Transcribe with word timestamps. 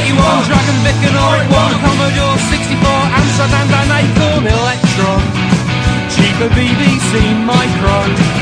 81, 0.00 0.44
Dragon 0.48 0.78
Vic 0.82 0.96
and 1.04 1.12
it 1.12 1.46
was, 1.52 1.72
Commodore 1.84 2.38
64, 2.48 2.88
Amsterdam, 3.20 3.66
Dan 3.68 3.90
Acorn, 4.00 4.46
Electron, 4.46 5.20
cheaper 6.08 6.48
BBC 6.56 7.12
Micro. 7.44 8.40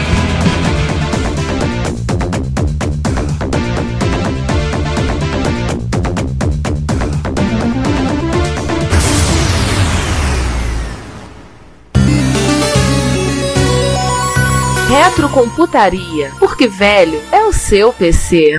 Retrocomputaria, 14.88 16.30
porque 16.38 16.68
velho 16.68 17.20
é 17.32 17.42
o 17.42 17.52
seu 17.52 17.92
PC. 17.92 18.58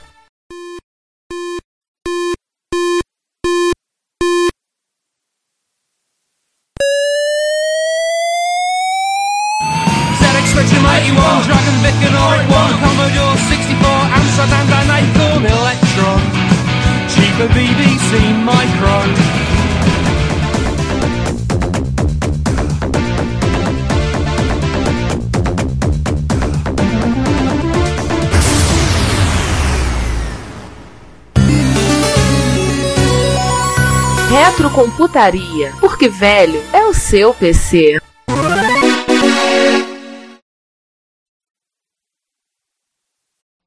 Retrocomputaria, 34.80 35.76
porque 35.82 36.08
velho 36.08 36.64
é 36.72 36.86
o 36.86 36.94
seu 36.94 37.34
PC. 37.34 37.98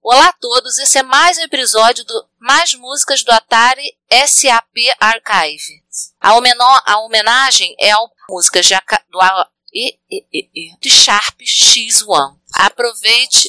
Olá 0.03 0.29
a 0.29 0.33
todos, 0.33 0.79
esse 0.79 0.99
é 0.99 1.03
mais 1.03 1.39
um 1.39 1.43
episódio 1.43 2.05
do 2.05 2.29
Mais 2.41 2.75
Músicas 2.75 3.23
do 3.23 3.31
Atari 3.31 3.83
SAP 4.27 4.75
Archive. 4.99 5.83
A, 6.21 6.31
a 6.31 6.99
homenagem 6.99 7.77
é 7.79 7.91
ao 7.93 8.11
músicas 8.29 8.67
de, 8.67 8.75
do, 9.11 9.21
a- 9.21 9.49
e- 9.73 9.97
e- 10.11 10.27
e- 10.33 10.51
e- 10.55 10.77
de 10.81 10.91
Sharp 10.91 11.41
X1. 11.41 12.37
Aproveite. 12.55 13.49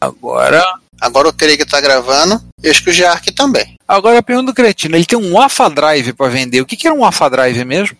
Agora. 0.00 0.64
Agora 1.00 1.28
o 1.28 1.32
Craig 1.32 1.64
tá 1.64 1.80
gravando 1.80 2.42
e 2.62 2.68
acho 2.68 2.82
que 2.82 2.90
o 2.90 2.92
Jark 2.92 3.30
também. 3.32 3.77
Agora 3.88 4.18
a 4.18 4.22
pergunta 4.22 4.52
do 4.52 4.54
Cretino: 4.54 4.94
ele 4.96 5.06
tem 5.06 5.18
um 5.18 5.40
AFA 5.40 5.70
Drive 5.70 6.12
para 6.12 6.28
vender. 6.30 6.60
O 6.60 6.66
que, 6.66 6.76
que 6.76 6.86
era 6.86 6.94
um 6.94 7.04
AFA 7.04 7.30
Drive 7.30 7.64
mesmo? 7.64 7.96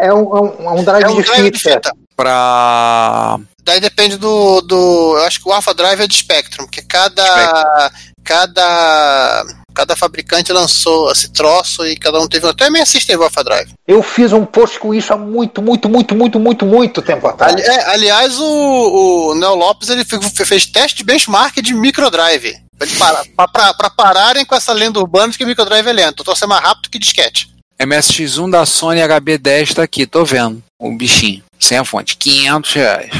É, 0.00 0.06
é 0.06 0.14
um, 0.14 0.36
é 0.36 0.40
um- 0.40 0.68
é 0.68 0.70
um 0.72 0.84
drive, 0.84 1.04
É 1.04 1.08
um 1.08 1.16
de, 1.16 1.22
drive 1.22 1.50
de 1.50 1.58
fita. 1.58 1.74
fita. 1.74 1.92
Pra. 2.16 3.38
Daí 3.64 3.80
depende 3.80 4.16
do, 4.16 4.60
do. 4.62 5.16
Eu 5.18 5.24
acho 5.24 5.40
que 5.42 5.48
o 5.48 5.52
Alpha 5.52 5.74
Drive 5.74 6.00
é 6.00 6.06
de 6.06 6.16
Spectrum, 6.16 6.64
porque 6.64 6.82
cada. 6.82 7.90
Cada. 8.24 9.44
Cada 9.74 9.96
fabricante 9.96 10.52
lançou 10.52 11.10
esse 11.10 11.32
troço 11.32 11.84
e 11.84 11.96
cada 11.96 12.20
um 12.20 12.28
teve. 12.28 12.46
Até 12.46 12.66
a 12.66 12.70
minha 12.70 12.84
teve 12.86 13.16
o 13.16 13.24
Alpha 13.24 13.42
Drive. 13.42 13.70
Eu 13.88 14.04
fiz 14.04 14.32
um 14.32 14.44
post 14.44 14.78
com 14.78 14.94
isso 14.94 15.12
há 15.12 15.16
muito, 15.16 15.60
muito, 15.60 15.88
muito, 15.88 16.14
muito, 16.14 16.38
muito, 16.38 16.64
muito 16.64 17.02
tempo 17.02 17.26
atrás. 17.26 17.52
Ali- 17.54 17.62
é, 17.62 17.90
aliás, 17.90 18.38
o, 18.38 18.44
o 19.30 19.34
Neo 19.34 19.56
Lopes 19.56 19.88
ele 19.88 20.04
fe- 20.04 20.44
fez 20.44 20.66
teste 20.66 20.98
de 20.98 21.04
benchmark 21.04 21.56
de 21.60 21.74
microdrive. 21.74 22.56
Pra, 22.78 22.86
ele 22.86 22.96
parar- 22.98 23.24
pra- 23.36 23.48
pra- 23.48 23.74
pra 23.74 23.90
pararem 23.90 24.44
com 24.44 24.54
essa 24.54 24.72
lenda 24.72 24.98
urbana 25.00 25.30
de 25.32 25.38
que 25.38 25.44
microdrive 25.44 25.88
é 25.88 25.92
lento. 25.92 26.20
O 26.20 26.24
troço 26.24 26.44
é 26.44 26.46
mais 26.46 26.62
rápido 26.62 26.90
que 26.90 26.98
disquete. 26.98 27.50
MSX1 27.80 28.50
da 28.50 28.64
Sony 28.66 29.00
HB10 29.00 29.74
tá 29.74 29.82
aqui, 29.82 30.06
tô 30.06 30.24
vendo. 30.24 30.62
O 30.80 30.92
bichinho. 30.96 31.42
Sem 31.58 31.78
a 31.78 31.84
fonte. 31.84 32.16
500 32.16 32.72
reais. 32.72 33.10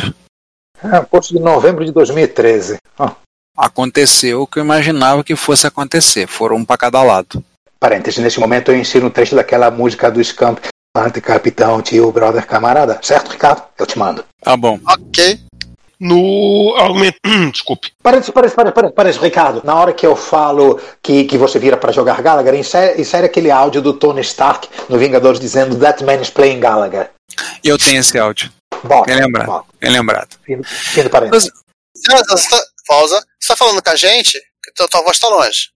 É, 0.83 1.01
um 1.01 1.05
post 1.05 1.33
de 1.33 1.41
novembro 1.41 1.85
de 1.85 1.91
2013. 1.93 2.77
Ó, 2.99 3.11
Aconteceu 3.57 4.43
o 4.43 4.47
que 4.47 4.59
eu 4.59 4.65
imaginava 4.65 5.23
que 5.25 5.37
fosse 5.37 5.67
acontecer. 5.67 6.27
Foram 6.27 6.57
um 6.57 6.65
pra 6.65 6.77
cada 6.77 7.03
lado. 7.03 7.43
parênteses, 7.81 8.23
nesse 8.23 8.41
momento 8.41 8.71
eu 8.73 8.77
ensino 8.79 9.07
um 9.07 9.11
trecho 9.11 9.35
daquela 9.37 9.71
música 9.71 10.11
do 10.11 10.23
Scamp. 10.23 10.59
Ante 10.97 11.21
capitão, 11.21 11.83
tio, 11.83 12.11
brother, 12.13 12.47
camarada. 12.47 12.99
Certo, 13.03 13.31
Ricardo? 13.33 13.63
Eu 13.79 13.87
te 13.87 13.99
mando. 13.99 14.25
Tá 14.41 14.57
bom. 14.57 14.79
Ok. 14.87 15.41
No 16.01 16.75
argumento. 16.77 17.19
Desculpe. 17.53 17.93
Parece, 18.03 18.33
parece, 18.33 18.55
parece, 18.55 18.75
parece, 18.75 18.95
parece, 18.95 19.19
Ricardo. 19.19 19.63
Na 19.65 19.75
hora 19.75 19.93
que 19.93 20.07
eu 20.07 20.17
falo 20.17 20.81
que, 21.03 21.25
que 21.25 21.39
você 21.39 21.59
vira 21.59 21.77
pra 21.77 21.93
jogar 21.93 22.21
Gallagher, 22.21 22.55
insere, 22.55 23.01
insere 23.01 23.27
aquele 23.27 23.51
áudio 23.51 23.81
do 23.81 23.93
Tony 23.95 24.21
Stark 24.21 24.69
no 24.89 24.99
Vingadores 24.99 25.41
dizendo 25.41 25.79
That 25.79 26.03
man 26.05 26.21
is 26.21 26.31
playing 26.31 26.61
Gallagher. 26.61 27.11
Eu 27.63 27.79
tenho 27.79 28.01
esse 28.01 28.19
áudio. 28.19 28.51
Bota, 28.83 29.07
Bem 29.07 29.23
lembrado. 29.23 29.47
bota. 29.47 29.67
Bem 29.81 29.91
lembrado. 29.91 30.29
Fim, 30.45 30.63
fim 30.63 31.03
do 31.05 31.11
parênteses. 31.11 31.51
Você 31.97 32.49
tá, 32.51 32.59
pausa. 32.87 33.25
Você 33.41 33.49
tá 33.49 33.57
falando 33.57 33.83
com 33.83 33.91
a 33.91 33.97
gente? 33.97 34.39
Que 34.63 34.73
tua, 34.75 34.89
tua 34.89 35.03
voz 35.03 35.19
tá 35.19 35.29
longe. 35.29 35.71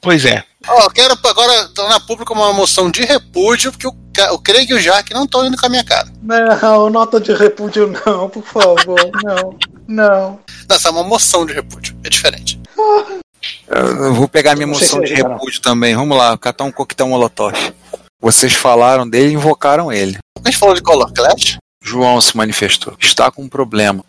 Pois 0.00 0.24
é. 0.24 0.44
Ó, 0.68 0.82
eu 0.82 0.90
quero 0.90 1.18
agora 1.24 1.68
tornar 1.68 2.00
público 2.00 2.34
uma 2.34 2.52
moção 2.52 2.90
de 2.90 3.02
repúdio, 3.02 3.72
porque 3.72 3.86
o, 3.86 3.94
o 4.34 4.38
Craig 4.38 4.70
e 4.70 4.74
o 4.74 4.80
Jark 4.80 5.12
não 5.12 5.24
estão 5.24 5.46
indo 5.46 5.56
com 5.56 5.66
a 5.66 5.68
minha 5.68 5.84
cara. 5.84 6.08
Não, 6.22 6.90
nota 6.90 7.20
de 7.20 7.32
repúdio 7.32 7.92
não, 8.04 8.28
por 8.28 8.44
favor. 8.44 8.98
Não, 9.24 9.56
não. 9.86 10.38
Não, 10.68 10.76
essa 10.76 10.88
é 10.88 10.90
uma 10.90 11.02
moção 11.02 11.46
de 11.46 11.54
repúdio. 11.54 11.96
É 12.04 12.10
diferente. 12.10 12.60
Eu 13.66 14.12
vou 14.12 14.28
pegar 14.28 14.54
minha 14.54 14.66
moção 14.66 15.00
de 15.00 15.14
repúdio 15.14 15.60
também. 15.62 15.94
Vamos 15.94 16.16
lá, 16.16 16.36
catar 16.36 16.64
um 16.64 16.72
coquetel 16.72 17.08
molotov. 17.08 17.54
Vocês 18.20 18.52
falaram 18.52 19.08
dele 19.08 19.30
e 19.30 19.34
invocaram 19.34 19.92
ele. 19.92 20.18
A 20.44 20.48
gente 20.48 20.58
falou 20.58 20.74
de 20.74 20.82
Color 20.82 21.12
Clash? 21.12 21.58
João 21.82 22.20
se 22.20 22.36
manifestou. 22.36 22.94
Está 22.98 23.30
com 23.30 23.42
um 23.42 23.48
problema. 23.48 24.04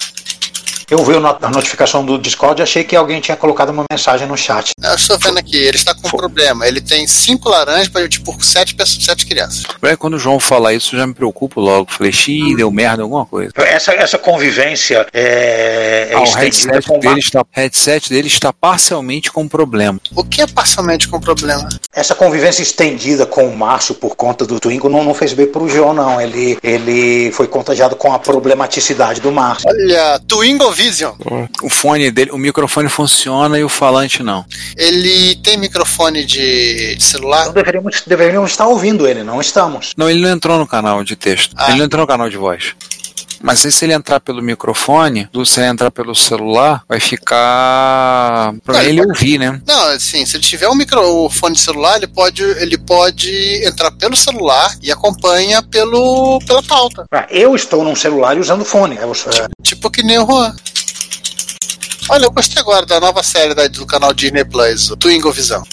Eu 0.89 1.03
vi 1.03 1.13
a 1.15 1.49
notificação 1.49 2.03
do 2.03 2.17
Discord 2.17 2.61
e 2.61 2.63
achei 2.63 2.83
que 2.83 2.95
alguém 2.95 3.21
tinha 3.21 3.37
colocado 3.37 3.69
uma 3.69 3.83
mensagem 3.91 4.27
no 4.27 4.35
chat. 4.35 4.71
Eu 4.81 4.95
estou 4.95 5.19
vendo 5.19 5.37
aqui, 5.37 5.55
ele 5.55 5.77
está 5.77 5.93
com 5.93 6.07
um 6.07 6.11
problema. 6.11 6.67
Ele 6.67 6.81
tem 6.81 7.05
cinco 7.07 7.47
laranjas 7.47 7.87
para 7.87 8.07
tipo 8.09 8.35
sete, 8.43 8.73
pessoas, 8.73 9.03
sete 9.05 9.25
crianças. 9.27 9.63
Aí, 9.81 9.95
Quando 9.95 10.15
o 10.15 10.19
João 10.19 10.39
fala 10.39 10.73
isso, 10.73 10.95
eu 10.95 10.99
já 10.99 11.05
me 11.05 11.13
preocupo 11.13 11.61
logo. 11.61 11.91
Falei, 11.91 12.11
xiii, 12.11 12.55
deu 12.55 12.71
merda, 12.71 13.03
alguma 13.03 13.25
coisa. 13.25 13.51
Essa, 13.57 13.93
essa 13.93 14.17
convivência 14.17 15.05
é, 15.13 16.09
é 16.11 16.15
Ah, 16.15 16.21
o 16.21 16.31
headset 16.33 16.87
com 16.87 16.99
dele, 16.99 17.19
está, 17.19 17.45
headset 17.51 18.09
dele 18.09 18.27
está 18.27 18.51
parcialmente 18.51 19.31
com 19.31 19.47
problema. 19.47 19.99
O 20.15 20.23
que 20.23 20.41
é 20.41 20.47
parcialmente 20.47 21.07
com 21.07 21.19
problema? 21.19 21.69
Essa 21.93 22.15
convivência 22.15 22.63
estendida 22.63 23.27
com 23.27 23.47
o 23.47 23.55
Márcio 23.55 23.93
por 23.93 24.15
conta 24.15 24.43
do 24.43 24.59
Twingo 24.59 24.89
não, 24.89 25.03
não 25.03 25.13
fez 25.13 25.33
bem 25.33 25.45
pro 25.45 25.69
João, 25.69 25.93
não. 25.93 26.19
Ele, 26.19 26.57
ele 26.63 27.31
foi 27.31 27.47
contagiado 27.47 27.95
com 27.95 28.11
a 28.11 28.17
problematicidade 28.17 29.21
do 29.21 29.31
Márcio. 29.31 29.69
Olha, 29.69 30.19
Twingo 30.27 30.71
Vision. 30.83 31.13
O 31.61 31.69
fone 31.69 32.09
dele, 32.09 32.31
o 32.31 32.37
microfone 32.37 32.87
funciona 32.87 33.59
e 33.59 33.63
o 33.63 33.69
falante 33.69 34.23
não. 34.23 34.45
Ele 34.77 35.35
tem 35.35 35.57
microfone 35.57 36.25
de 36.25 36.95
de 36.95 37.03
celular? 37.03 37.41
Então 37.41 37.53
deveríamos, 37.53 38.03
deveríamos 38.05 38.51
estar 38.51 38.67
ouvindo 38.67 39.07
ele, 39.07 39.23
não 39.23 39.41
estamos. 39.41 39.93
Não, 39.97 40.09
ele 40.09 40.21
não 40.21 40.29
entrou 40.29 40.57
no 40.57 40.67
canal 40.67 41.03
de 41.03 41.15
texto. 41.15 41.53
Ah. 41.57 41.69
Ele 41.69 41.79
não 41.79 41.85
entrou 41.85 42.01
no 42.01 42.07
canal 42.07 42.29
de 42.29 42.37
voz. 42.37 42.75
Mas 43.41 43.65
aí, 43.65 43.71
se 43.71 43.85
ele 43.85 43.93
entrar 43.93 44.19
pelo 44.19 44.41
microfone, 44.41 45.29
se 45.45 45.61
ele 45.61 45.69
entrar 45.69 45.89
pelo 45.91 46.13
celular, 46.13 46.83
vai 46.89 46.99
ficar. 46.99 48.53
Pra 48.65 48.73
Não, 48.73 48.81
ele 48.81 48.99
ele 48.99 49.07
ouvir, 49.07 49.37
né? 49.37 49.61
Não, 49.65 49.83
assim, 49.91 50.25
se 50.25 50.35
ele 50.35 50.43
tiver 50.43 50.67
um 50.67 50.75
microfone 50.75 51.55
de 51.55 51.61
celular, 51.61 51.95
ele 51.95 52.07
pode, 52.07 52.43
ele 52.43 52.77
pode 52.77 53.31
entrar 53.65 53.91
pelo 53.91 54.15
celular 54.17 54.75
e 54.81 54.91
acompanha 54.91 55.63
pelo, 55.63 56.39
pela 56.45 56.61
pauta. 56.61 57.05
Ah, 57.11 57.27
Eu 57.29 57.55
estou 57.55 57.83
num 57.85 57.95
celular 57.95 58.35
e 58.35 58.41
usando 58.41 58.65
fone. 58.65 58.97
Eu, 58.97 59.13
é, 59.13 59.47
Tipo 59.63 59.89
que 59.89 60.03
nem 60.03 60.19
o 60.19 60.25
Juan. 60.25 60.53
Olha, 62.09 62.25
eu 62.25 62.31
gostei 62.31 62.59
agora 62.61 62.85
da 62.85 62.99
nova 62.99 63.21
série 63.21 63.53
da- 63.53 63.67
do 63.67 63.85
canal 63.85 64.13
Disney 64.13 64.43
Plus, 64.43 64.89
o 64.89 64.97
Twingo 64.97 65.31
Visão. 65.31 65.63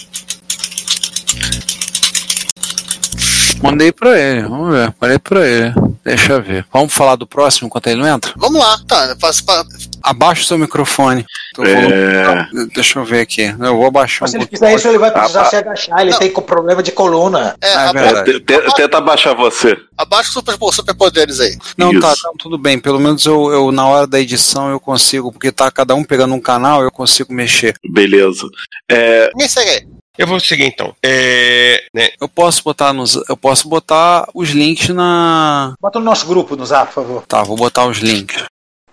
Mandei 3.62 3.90
pra 3.90 4.18
ele, 4.18 4.42
vamos 4.42 4.70
ver. 4.74 4.94
Mandei 5.00 5.18
pra 5.18 5.46
ele. 5.46 5.74
Deixa 6.06 6.34
eu 6.34 6.42
ver. 6.42 6.64
Vamos 6.72 6.94
falar 6.94 7.16
do 7.16 7.26
próximo 7.26 7.66
enquanto 7.66 7.88
ele 7.88 8.00
não 8.00 8.06
entra? 8.08 8.32
Vamos 8.36 8.60
lá, 8.60 8.78
tá, 8.86 9.06
eu 9.06 9.16
faço 9.18 9.44
pra- 9.44 9.64
Abaixa 10.02 10.42
o 10.42 10.44
seu 10.44 10.56
microfone. 10.56 11.26
Tô 11.52 11.64
falando- 11.64 12.68
Deixa 12.72 12.98
eu 13.00 13.04
ver 13.04 13.20
aqui. 13.22 13.42
Eu 13.58 13.76
vou 13.76 13.86
abaixar 13.86 14.20
Mas 14.22 14.30
um 14.30 14.32
se 14.32 14.36
ele 14.38 14.46
fizer 14.46 14.74
isso, 14.74 14.86
ele 14.86 14.98
vai 14.98 15.10
precisar 15.10 15.42
Ah, 15.42 15.44
se 15.46 15.56
agachar. 15.56 16.00
Ele 16.00 16.12
Não. 16.12 16.18
tem 16.20 16.30
problema 16.32 16.80
de 16.80 16.92
coluna. 16.92 17.56
é, 17.60 17.74
Ah, 17.74 17.86
é 17.86 17.88
aba- 17.88 18.00
verdade. 18.00 18.40
Te- 18.40 18.74
Tenta 18.76 18.98
abaixar 18.98 19.34
você. 19.34 19.76
abaixa 19.98 20.28
os 20.28 20.34
super, 20.34 20.56
superpoderes 20.72 21.40
aí. 21.40 21.58
Não, 21.76 21.90
Isso. 21.90 22.00
tá, 22.00 22.10
tá, 22.14 22.30
tudo 22.38 22.56
bem. 22.56 22.78
Pelo 22.78 23.00
menos 23.00 23.26
eu, 23.26 23.50
eu, 23.50 23.72
na 23.72 23.84
hora 23.88 24.06
da 24.06 24.20
edição, 24.20 24.70
eu 24.70 24.78
consigo, 24.78 25.32
porque 25.32 25.50
tá 25.50 25.70
cada 25.72 25.94
um 25.96 26.04
pegando 26.04 26.34
um 26.34 26.40
canal, 26.40 26.82
eu 26.84 26.90
consigo 26.92 27.32
mexer. 27.32 27.74
Beleza. 27.90 28.46
É, 28.88 29.28
Ninguém 29.34 29.48
segue 29.48 29.70
aí. 29.70 29.86
Eu 30.18 30.26
vou 30.26 30.40
seguir 30.40 30.64
então. 30.64 30.94
É, 31.04 31.84
né, 31.94 32.10
Eu 32.20 32.28
posso 32.28 32.62
botar 32.62 32.92
nos. 32.92 33.16
Eu 33.28 33.36
posso 33.36 33.68
botar 33.68 34.28
os 34.34 34.50
links 34.50 34.88
na. 34.88 35.74
Bota 35.80 35.98
no 35.98 36.04
nosso 36.04 36.26
grupo 36.26 36.56
no 36.56 36.64
zap, 36.64 36.86
por 36.92 37.02
favor. 37.04 37.26
Tá, 37.26 37.42
vou 37.42 37.56
botar 37.56 37.86
os 37.86 37.98
links. 37.98 38.44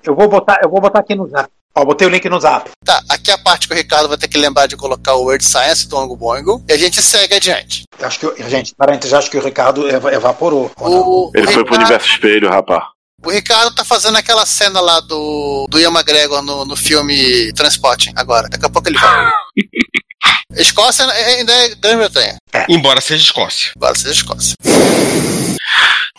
Eu 0.04 0.16
vou 0.16 0.28
botar, 0.28 0.60
eu 0.62 0.70
vou 0.70 0.82
botar 0.82 1.00
aqui 1.00 1.16
no 1.16 1.28
zap. 1.28 1.50
Ó, 1.76 1.84
botei 1.86 2.06
o 2.08 2.10
link 2.12 2.28
no 2.30 2.40
zap. 2.40 2.70
Tá, 2.86 3.02
aqui 3.10 3.32
é 3.32 3.34
a 3.34 3.38
parte 3.38 3.68
que 3.68 3.74
o 3.74 3.78
Ricardo 3.78 4.08
vai 4.08 4.18
ter 4.18 4.28
que 4.28 4.38
lembrar 4.38 4.68
de 4.68 4.78
colocar 4.78 5.16
o 5.16 5.24
Word 5.24 5.44
Science 5.44 5.88
do 5.88 5.98
Ongo 5.98 6.16
Boingo 6.16 6.64
e 6.70 6.74
a 6.74 6.78
gente 6.78 7.02
segue 7.02 7.34
adiante. 7.34 7.84
Acho 8.00 8.20
que, 8.20 8.44
gente, 8.50 8.76
parênteses, 8.76 9.12
acho 9.14 9.32
que 9.32 9.38
o 9.38 9.44
Ricardo 9.44 9.90
eva- 9.90 10.14
evaporou. 10.14 10.70
O, 10.80 11.32
Ele 11.34 11.48
o 11.48 11.52
foi 11.52 11.64
pro 11.64 11.74
Ricardo- 11.74 11.80
universo 11.80 12.08
espelho, 12.10 12.50
rapaz. 12.50 12.84
O 13.26 13.30
Ricardo 13.32 13.74
tá 13.74 13.86
fazendo 13.86 14.18
aquela 14.18 14.46
cena 14.46 14.82
lá 14.82 15.00
do, 15.00 15.66
do 15.70 15.80
Ian 15.80 15.92
McGregor 15.92 16.42
no, 16.42 16.66
no 16.66 16.76
filme 16.76 17.54
Transporting 17.54 18.12
agora. 18.16 18.50
Daqui 18.50 18.66
a 18.66 18.70
pouco 18.70 18.90
ele 18.90 18.98
vai. 18.98 19.32
Escócia 20.56 21.06
ainda 21.06 21.52
é 21.52 21.76
Grã-Bretanha. 21.76 22.36
Embora 22.70 23.02
seja 23.02 23.24
Escócia. 23.24 23.72
Agora 23.76 23.96
seja 23.96 24.12
Escócia. 24.12 24.56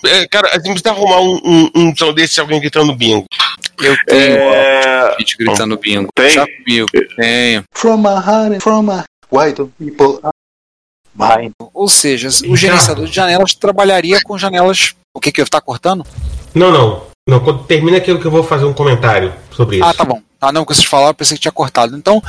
É, 0.05 0.27
cara, 0.29 0.49
a 0.49 0.57
gente 0.57 0.81
precisa 0.81 0.91
arrumar 0.91 1.21
um, 1.21 1.41
um, 1.45 1.71
um 1.75 1.97
som 1.97 2.13
desse 2.13 2.41
alguém 2.41 2.61
gritando 2.61 2.95
bingo. 2.95 3.27
Eu 3.79 3.97
tenho 4.07 4.37
É, 4.39 5.17
gente 5.19 5.37
gritando 5.37 5.77
bingo. 5.79 6.09
Tem? 6.15 6.31
Já 6.31 6.47
comigo. 6.47 6.89
Tenho. 7.17 7.65
From 7.73 7.99
my 7.99 8.15
heart, 8.15 8.63
from 8.63 8.83
my... 8.83 9.03
Why 9.31 9.53
do 9.53 9.73
people... 9.79 10.21
Vai. 11.15 11.51
Ou 11.73 11.89
seja, 11.89 12.29
o 12.49 12.57
gerenciador 12.57 13.07
de 13.07 13.15
janelas 13.15 13.55
trabalharia 13.55 14.21
com 14.25 14.37
janelas. 14.37 14.95
O 15.15 15.21
que 15.21 15.31
que 15.31 15.41
eu 15.41 15.47
tá 15.49 15.61
cortando? 15.61 16.05
Não, 16.55 16.71
não. 16.71 17.03
Não, 17.27 17.41
quando 17.41 17.65
termina 17.65 17.97
aquilo 17.97 18.21
que 18.21 18.27
eu 18.27 18.31
vou 18.31 18.43
fazer 18.43 18.67
um 18.67 18.75
comentário 18.75 19.33
sobre 19.51 19.77
isso. 19.77 19.87
Ah, 19.87 19.95
tá 19.95 20.05
bom. 20.05 20.21
Ah, 20.41 20.53
não, 20.53 20.65
que 20.65 20.75
vocês 20.75 20.87
falaram, 20.87 21.11
eu 21.11 21.15
pensei 21.15 21.37
que 21.37 21.43
tinha 21.43 21.53
cortado. 21.53 21.97
Então. 21.97 22.23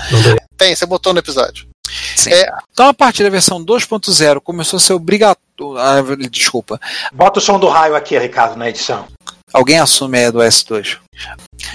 Tem, 0.58 0.74
você 0.74 0.86
botou 0.86 1.14
no 1.14 1.20
episódio. 1.20 1.68
sim. 2.16 2.32
É. 2.32 2.50
Então, 2.72 2.88
a 2.88 2.94
partir 2.94 3.24
da 3.24 3.30
versão 3.30 3.64
2.0, 3.64 4.40
começou 4.40 4.78
a 4.78 4.80
ser 4.80 4.94
obrigatório. 4.94 5.78
Ah, 5.78 6.02
desculpa. 6.30 6.80
Bota 7.14 7.40
o 7.40 7.42
som 7.42 7.60
do 7.60 7.68
raio 7.68 7.96
aqui, 7.96 8.18
Ricardo, 8.18 8.58
na 8.58 8.70
edição. 8.70 9.06
Alguém 9.54 9.80
assume 9.80 10.26
a 10.26 10.32
do 10.32 10.40
S2. 10.40 10.98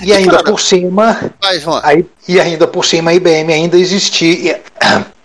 E 0.03 0.13
ainda 0.13 0.33
cara, 0.33 0.45
por 0.45 0.61
cima, 0.61 1.33
João. 1.61 1.81
aí, 1.83 2.05
e 2.29 2.39
ainda 2.39 2.67
por 2.67 2.85
cima 2.85 3.11
a 3.11 3.15
IBM 3.15 3.53
ainda 3.53 3.77
existia. 3.77 4.29
E, 4.53 4.63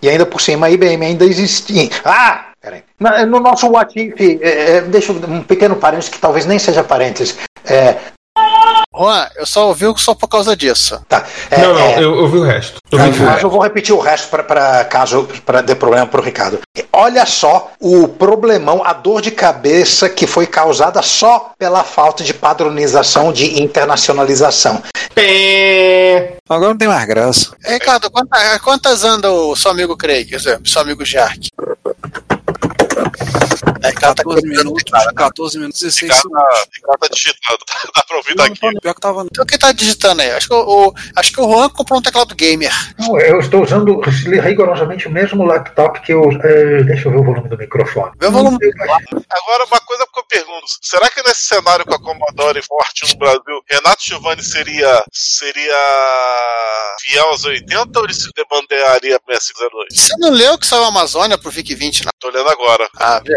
e 0.06 0.08
ainda 0.08 0.24
por 0.24 0.40
cima 0.40 0.66
a 0.66 0.70
IBM 0.70 1.04
ainda 1.04 1.24
existia. 1.24 1.90
Ah! 2.04 2.46
Peraí. 2.66 2.82
Na- 2.98 3.24
No 3.24 3.38
nosso 3.38 3.68
What 3.68 3.96
If, 3.96 4.20
é, 4.42 4.78
é, 4.78 4.80
deixa 4.80 5.12
eu, 5.12 5.16
um 5.28 5.40
pequeno 5.44 5.76
parênteses 5.76 6.10
que 6.10 6.18
talvez 6.18 6.44
nem 6.46 6.58
seja 6.58 6.82
parênteses. 6.82 7.36
É, 7.64 7.94
Juan, 8.92 9.28
eu 9.36 9.46
só 9.46 9.68
ouvi 9.68 9.84
só 9.98 10.14
por 10.14 10.26
causa 10.26 10.56
disso. 10.56 11.00
tá, 11.08 11.24
é, 11.50 11.60
não, 11.62 11.74
não, 11.74 11.80
é, 11.80 11.98
eu, 11.98 12.16
eu 12.16 12.28
vi 12.28 12.38
o 12.38 12.42
resto. 12.42 12.78
Eu 12.90 12.98
Mas 12.98 13.16
resto. 13.16 13.46
eu 13.46 13.50
vou 13.50 13.60
repetir 13.62 13.94
o 13.94 14.00
resto 14.00 14.28
para 14.28 14.84
caso 14.86 15.28
para 15.44 15.60
dê 15.60 15.74
problema 15.76 16.06
para 16.06 16.20
o 16.20 16.24
Ricardo. 16.24 16.58
Olha 16.92 17.24
só 17.26 17.70
o 17.78 18.08
problemão, 18.08 18.82
a 18.84 18.92
dor 18.94 19.20
de 19.20 19.30
cabeça 19.30 20.08
que 20.08 20.26
foi 20.26 20.46
causada 20.46 21.02
só 21.02 21.52
pela 21.58 21.84
falta 21.84 22.24
de 22.24 22.32
padronização 22.34 23.32
de 23.32 23.62
internacionalização. 23.62 24.82
Pé. 25.14 26.36
Agora 26.48 26.70
não 26.70 26.78
tem 26.78 26.88
mais 26.88 27.04
graça. 27.06 27.50
Ricardo, 27.64 28.10
quanta- 28.10 28.58
quantas 28.60 29.04
anda 29.04 29.30
o 29.30 29.54
seu 29.56 29.70
amigo 29.70 29.96
Craig, 29.96 30.30
seu 30.64 30.82
amigo 30.82 31.04
Jark? 31.04 31.48
É, 33.96 34.08
Ricardo 34.08 34.16
tá 34.16 34.22
14 34.24 34.40
comentando 34.42 34.64
minutos, 34.64 34.84
teclado. 34.84 35.14
14 35.14 35.58
minutos 35.58 35.80
e 35.80 35.84
16 35.86 36.02
Ricardo 36.12 36.22
segundos. 36.22 36.44
tá, 36.58 36.66
Ricardo 36.74 36.98
tá 37.00 37.08
digitando, 37.08 37.58
tá- 37.66 37.88
dá 37.96 38.02
pra 38.06 38.16
ouvir 38.16 38.34
daqui. 38.36 38.80
pior 38.80 38.94
que 38.94 39.00
tava. 39.00 39.22
Então 39.30 39.46
quem 39.46 39.58
tá 39.58 39.72
digitando 39.72 40.22
aí? 40.22 40.30
Acho 40.32 40.48
que 40.48 40.54
o, 40.54 40.86
o- 40.88 40.94
acho 41.16 41.32
que 41.32 41.40
o 41.40 41.44
Juan 41.50 41.68
comprou 41.70 41.98
um 41.98 42.02
teclado 42.02 42.34
gamer. 42.34 42.72
Não, 42.98 43.18
eu 43.20 43.40
estou 43.40 43.62
usando 43.62 44.00
rigorosamente 44.00 45.08
o 45.08 45.10
mesmo 45.10 45.44
laptop 45.44 46.00
que 46.00 46.12
eu. 46.12 46.22
eh, 46.44 46.82
deixa 46.84 47.08
eu 47.08 47.12
ver 47.12 47.18
o 47.18 47.24
volume 47.24 47.48
do 47.48 47.56
microfone. 47.58 48.12
Vê 48.18 48.26
o 48.26 48.32
volume. 48.32 48.58
Agora, 49.30 49.64
uma 49.64 49.80
coisa 49.80 50.06
que 50.12 50.18
eu 50.20 50.24
pergunto: 50.24 50.66
será 50.82 51.08
que 51.10 51.22
nesse 51.22 51.42
cenário 51.46 51.84
com 51.84 51.94
a 51.94 51.98
Commodore 52.00 52.62
forte 52.62 53.10
no 53.12 53.18
Brasil, 53.18 53.62
Renato 53.68 54.02
Giovanni 54.04 54.42
seria, 54.42 55.02
seria 55.12 55.76
fiel 57.00 57.24
aos 57.28 57.44
80 57.44 57.98
ou 57.98 58.04
ele 58.04 58.14
se 58.14 58.28
debandearia 58.34 59.18
pro 59.20 59.34
S02? 59.34 59.86
Você 59.96 60.12
não 60.18 60.30
leu 60.30 60.58
que 60.58 60.66
saiu 60.66 60.84
a 60.84 60.88
Amazônia 60.88 61.38
pro 61.38 61.50
VIC 61.50 61.74
20, 61.74 62.04
não? 62.04 62.10
Tô 62.18 62.28
olhando 62.28 62.48
agora. 62.50 62.88
Ah, 62.98 63.20
viu? 63.24 63.36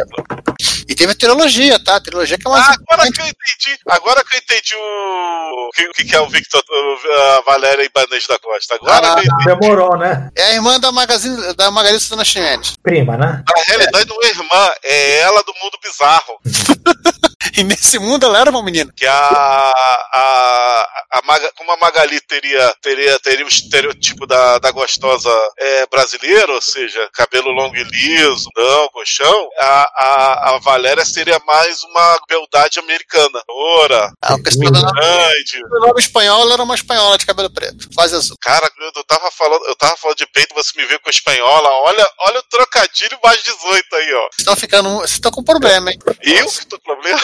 E 0.87 0.95
teve 0.95 1.13
a 1.13 1.15
trilogia, 1.15 1.79
tá? 1.79 1.95
A 1.95 1.99
trilogia 2.01 2.37
que 2.37 2.45
é 2.47 2.49
uma. 2.49 2.59
Ah, 2.59 2.75
agora 2.89 3.11
que 3.11 3.21
eu 3.21 3.25
entendi. 3.27 3.79
Agora 3.87 4.23
que 4.25 4.35
eu 4.35 4.39
entendi 4.39 4.75
o. 4.75 5.69
O 5.69 5.93
que, 5.93 6.03
que 6.03 6.15
é 6.15 6.19
o 6.19 6.27
Victor, 6.29 6.61
o- 6.69 7.37
a 7.37 7.41
Valéria 7.45 7.83
Ibanez 7.83 8.27
da 8.27 8.37
Costa. 8.39 8.75
Agora 8.75 8.95
Ah, 9.13 9.15
que 9.15 9.27
eu 9.27 9.33
entendi. 9.33 9.59
Demorou, 9.59 9.97
né? 9.97 10.29
É 10.35 10.43
a 10.43 10.53
irmã 10.53 10.79
da 10.79 10.91
Magazine 10.91 11.53
da 11.53 11.71
Margarida 11.71 12.25
Ximenes. 12.25 12.73
Prima, 12.83 13.15
né? 13.17 13.43
Na 13.47 13.63
realidade, 13.67 14.09
não 14.09 14.21
é 14.21 14.27
irmã, 14.27 14.69
é 14.83 15.19
ela 15.19 15.43
do 15.43 15.53
mundo 15.61 15.77
bizarro. 15.81 16.39
E 17.57 17.63
nesse 17.63 17.97
mundo 17.99 18.25
ela 18.25 18.39
era 18.39 18.49
uma 18.49 18.63
menina. 18.63 18.91
que 18.95 19.05
a, 19.05 19.13
a, 20.13 20.87
a 21.11 21.21
Maga- 21.23 21.51
como 21.55 21.71
a 21.71 21.77
Magali 21.77 22.19
teria, 22.21 22.73
teria, 22.81 23.19
teria 23.19 23.45
o 23.45 23.49
estereotipo 23.49 24.25
da, 24.25 24.59
da 24.59 24.71
gostosa 24.71 25.29
é, 25.57 25.85
brasileira, 25.87 26.51
ou 26.53 26.61
seja, 26.61 27.09
cabelo 27.13 27.49
longo 27.51 27.75
e 27.75 27.83
liso, 27.83 28.49
não, 28.55 28.89
colchão, 28.89 29.49
a, 29.59 29.91
a, 29.95 30.49
a 30.55 30.59
Valéria 30.59 31.05
seria 31.05 31.39
mais 31.45 31.81
uma 31.83 32.19
beldade 32.27 32.79
americana. 32.79 33.41
Ora, 33.49 34.11
A 34.21 34.39
questão 34.41 34.71
da 34.71 34.81
grande. 34.91 35.61
do 35.69 35.79
nome 35.79 35.99
espanhol, 35.99 36.41
ela 36.41 36.53
era 36.53 36.63
uma 36.63 36.75
espanhola 36.75 37.17
de 37.17 37.25
cabelo 37.25 37.49
preto. 37.49 37.87
Quase 37.95 38.15
azul. 38.15 38.37
Cara, 38.41 38.69
eu 38.79 39.03
tava 39.05 39.29
falando, 39.31 39.65
eu 39.65 39.75
tava 39.75 39.97
falando 39.97 40.17
de 40.17 40.27
peito, 40.27 40.53
você 40.55 40.71
me 40.79 40.85
viu 40.87 40.99
com 40.99 41.09
a 41.09 41.11
espanhola. 41.11 41.69
Olha, 41.69 42.07
olha 42.19 42.39
o 42.39 42.43
trocadilho 42.43 43.17
mais 43.23 43.41
18 43.43 43.95
aí, 43.95 44.13
ó. 44.13 44.19
Vocês 44.21 44.39
estão 44.39 44.55
ficando. 44.55 44.89
Vocês 44.97 45.11
estão 45.11 45.31
com 45.31 45.43
problema, 45.43 45.91
hein? 45.91 45.99
Eu 46.21 46.47
que 46.47 46.65
tô 46.67 46.77
com 46.79 46.83
problema. 46.85 47.19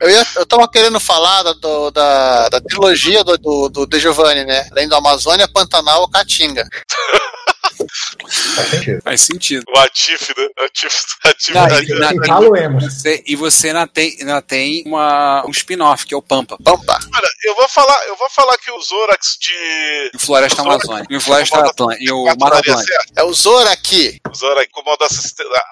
Eu, 0.00 0.10
ia, 0.10 0.26
eu 0.36 0.46
tava 0.46 0.68
querendo 0.68 1.00
falar 1.00 1.42
da, 1.42 1.52
do- 1.54 1.90
da, 1.90 2.48
da 2.50 2.60
trilogia 2.60 3.24
do, 3.24 3.38
do, 3.38 3.68
do 3.70 3.86
De 3.86 3.98
Giovanni, 3.98 4.44
né? 4.44 4.66
Além 4.70 4.88
Amazônia, 4.96 5.48
Pantanal 5.48 6.02
ou 6.02 6.08
Caatinga. 6.08 6.68
Faz 7.76 8.70
sentido. 8.70 9.02
Faz 9.02 9.20
sentido. 9.20 9.64
O 9.68 9.78
Atif, 9.78 10.28
né? 10.36 10.48
Atif, 10.64 11.04
Atif, 11.24 11.54
Não, 11.54 11.64
Atif. 11.64 11.88
e, 11.90 11.94
na- 11.98 12.12
e 12.12 12.26
Faloemos. 12.26 12.84
você, 12.84 13.22
e 13.26 13.36
você 13.36 13.68
ainda 13.68 13.86
tem, 13.86 14.16
ainda 14.20 14.42
tem 14.42 14.82
uma, 14.86 15.44
um 15.46 15.50
spin-off, 15.50 16.06
que 16.06 16.14
é 16.14 16.16
o 16.16 16.22
Pampa, 16.22 16.56
Pampa. 16.62 16.98
Olha, 17.14 17.28
eu 17.44 17.54
vou 17.56 17.68
falar, 17.68 18.06
eu 18.06 18.16
vou 18.16 18.28
falar 18.30 18.56
que 18.58 18.70
o 18.70 18.80
Zorax 18.80 19.36
de 19.40 20.10
em 20.14 20.18
Floresta 20.18 20.60
O 20.62 20.64
Zorak- 20.64 20.84
Amazônica, 20.86 21.14
em 21.14 21.20
Floresta 21.20 21.58
Atlântica, 21.60 22.04
e 22.04 22.10
o 22.12 22.24
Mata 22.38 22.58
Atlântica. 22.58 23.04
É 23.16 23.22
o 23.24 23.32
Zora 23.32 23.70
aqui. 23.72 24.20
O 24.30 24.34
60 24.34 24.66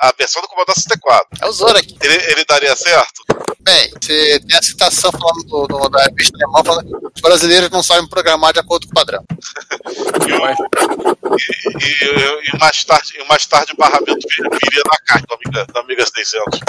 a 0.00 0.12
versão 0.16 0.42
do 0.42 0.48
Commodore 0.48 0.74
64. 0.78 1.28
É 1.40 1.46
o 1.46 1.52
Zora 1.52 1.78
aqui. 1.78 1.96
Ele, 2.00 2.14
ele 2.32 2.44
daria 2.44 2.74
certo? 2.76 3.22
Bem, 3.60 3.90
você 4.00 4.40
tem 4.40 4.58
a 4.58 4.62
citação 4.62 5.10
falando 5.12 5.42
do, 5.44 5.66
do- 5.66 5.88
da 5.88 6.02
revista 6.04 6.36
alemã 6.36 6.62
falando 6.64 7.00
que 7.00 7.03
os 7.14 7.20
brasileiros 7.20 7.70
não 7.70 7.82
sabem 7.82 8.08
programar 8.08 8.52
de 8.52 8.60
acordo 8.60 8.86
com 8.86 8.92
o 8.92 8.94
padrão. 8.94 9.24
E, 10.26 10.32
e- 12.04 12.08
e- 12.08 12.50
e 12.54 12.58
mais 12.58 12.84
tarde, 12.84 13.12
e 13.18 13.24
mais 13.28 13.46
tarde 13.46 13.72
o 13.72 13.76
barramento 13.76 14.26
vir- 14.28 14.48
viria 14.62 14.82
na 14.86 14.96
caixa 15.06 15.24
da 15.28 15.34
Amiga, 15.36 15.66
da 15.72 15.80
Amiga 15.80 16.04
600. 16.06 16.60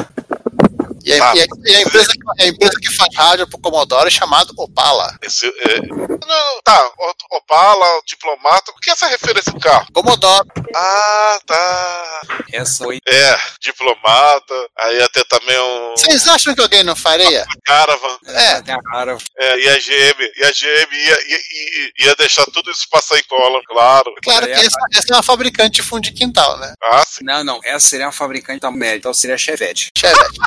E 1.05 1.13
a, 1.13 1.19
Tá. 1.19 1.35
e 1.35 1.41
a- 1.41 1.45
e 1.65 1.75
a 1.75 1.81
empresa, 1.81 2.07
que- 2.11 2.43
a 2.43 2.47
empresa 2.47 2.79
que 2.81 2.91
faz 2.95 3.15
rádio 3.15 3.47
pro 3.47 3.59
Commodore 3.59 4.07
é 4.07 4.09
chamada 4.11 4.51
Opala. 4.57 5.15
Esse, 5.21 5.45
é, 5.47 5.81
não, 5.81 6.61
tá, 6.63 6.91
o- 6.97 7.37
Opala, 7.37 7.85
Diplomata, 8.07 8.71
o 8.71 8.79
que 8.79 8.89
é 8.89 8.93
essa 8.93 9.07
referência 9.07 9.51
do 9.51 9.59
carro? 9.59 9.85
Commodore. 9.93 10.47
Ah, 10.75 11.39
tá. 11.45 12.21
Essa 12.51 12.83
foi. 12.83 12.99
É, 13.07 13.37
Diplomata, 13.61 14.67
aí 14.79 15.07
ter 15.09 15.23
também 15.25 15.57
um 15.59 15.93
Vocês 15.95 16.27
acham 16.27 16.55
que 16.55 16.61
alguém 16.61 16.83
não 16.83 16.95
faria? 16.95 17.45
Caravan, 17.65 18.17
É. 18.27 18.61
Tem 18.61 18.73
a 18.73 18.81
cara. 18.81 19.17
é, 19.37 19.59
e 19.59 19.69
a 19.69 19.79
GM, 19.79 20.31
e 20.37 20.43
a 20.43 20.51
GM 20.51 20.95
ia, 20.95 21.27
ia, 21.29 21.37
ia, 21.37 21.91
ia 22.07 22.15
deixar 22.15 22.45
tudo 22.45 22.71
isso 22.71 22.87
passar 22.89 23.17
em 23.19 23.23
cola, 23.23 23.61
claro. 23.67 24.13
Claro 24.23 24.45
que 24.47 24.51
essa, 24.53 24.77
essa 24.93 25.05
é 25.11 25.15
uma 25.15 25.23
fabricante 25.23 25.81
de 25.81 25.83
fundo 25.83 26.01
de 26.01 26.11
quintal, 26.11 26.57
né? 26.57 26.73
Ah, 26.83 27.03
sim. 27.05 27.23
Não, 27.23 27.43
não, 27.43 27.59
essa 27.63 27.87
seria 27.87 28.07
uma 28.07 28.11
fabricante 28.11 28.59
da 28.61 28.71
média, 28.71 28.97
então 28.97 29.13
seria 29.13 29.35
a 29.35 29.39
Chevette. 29.39 29.91
Chevette. 29.97 30.39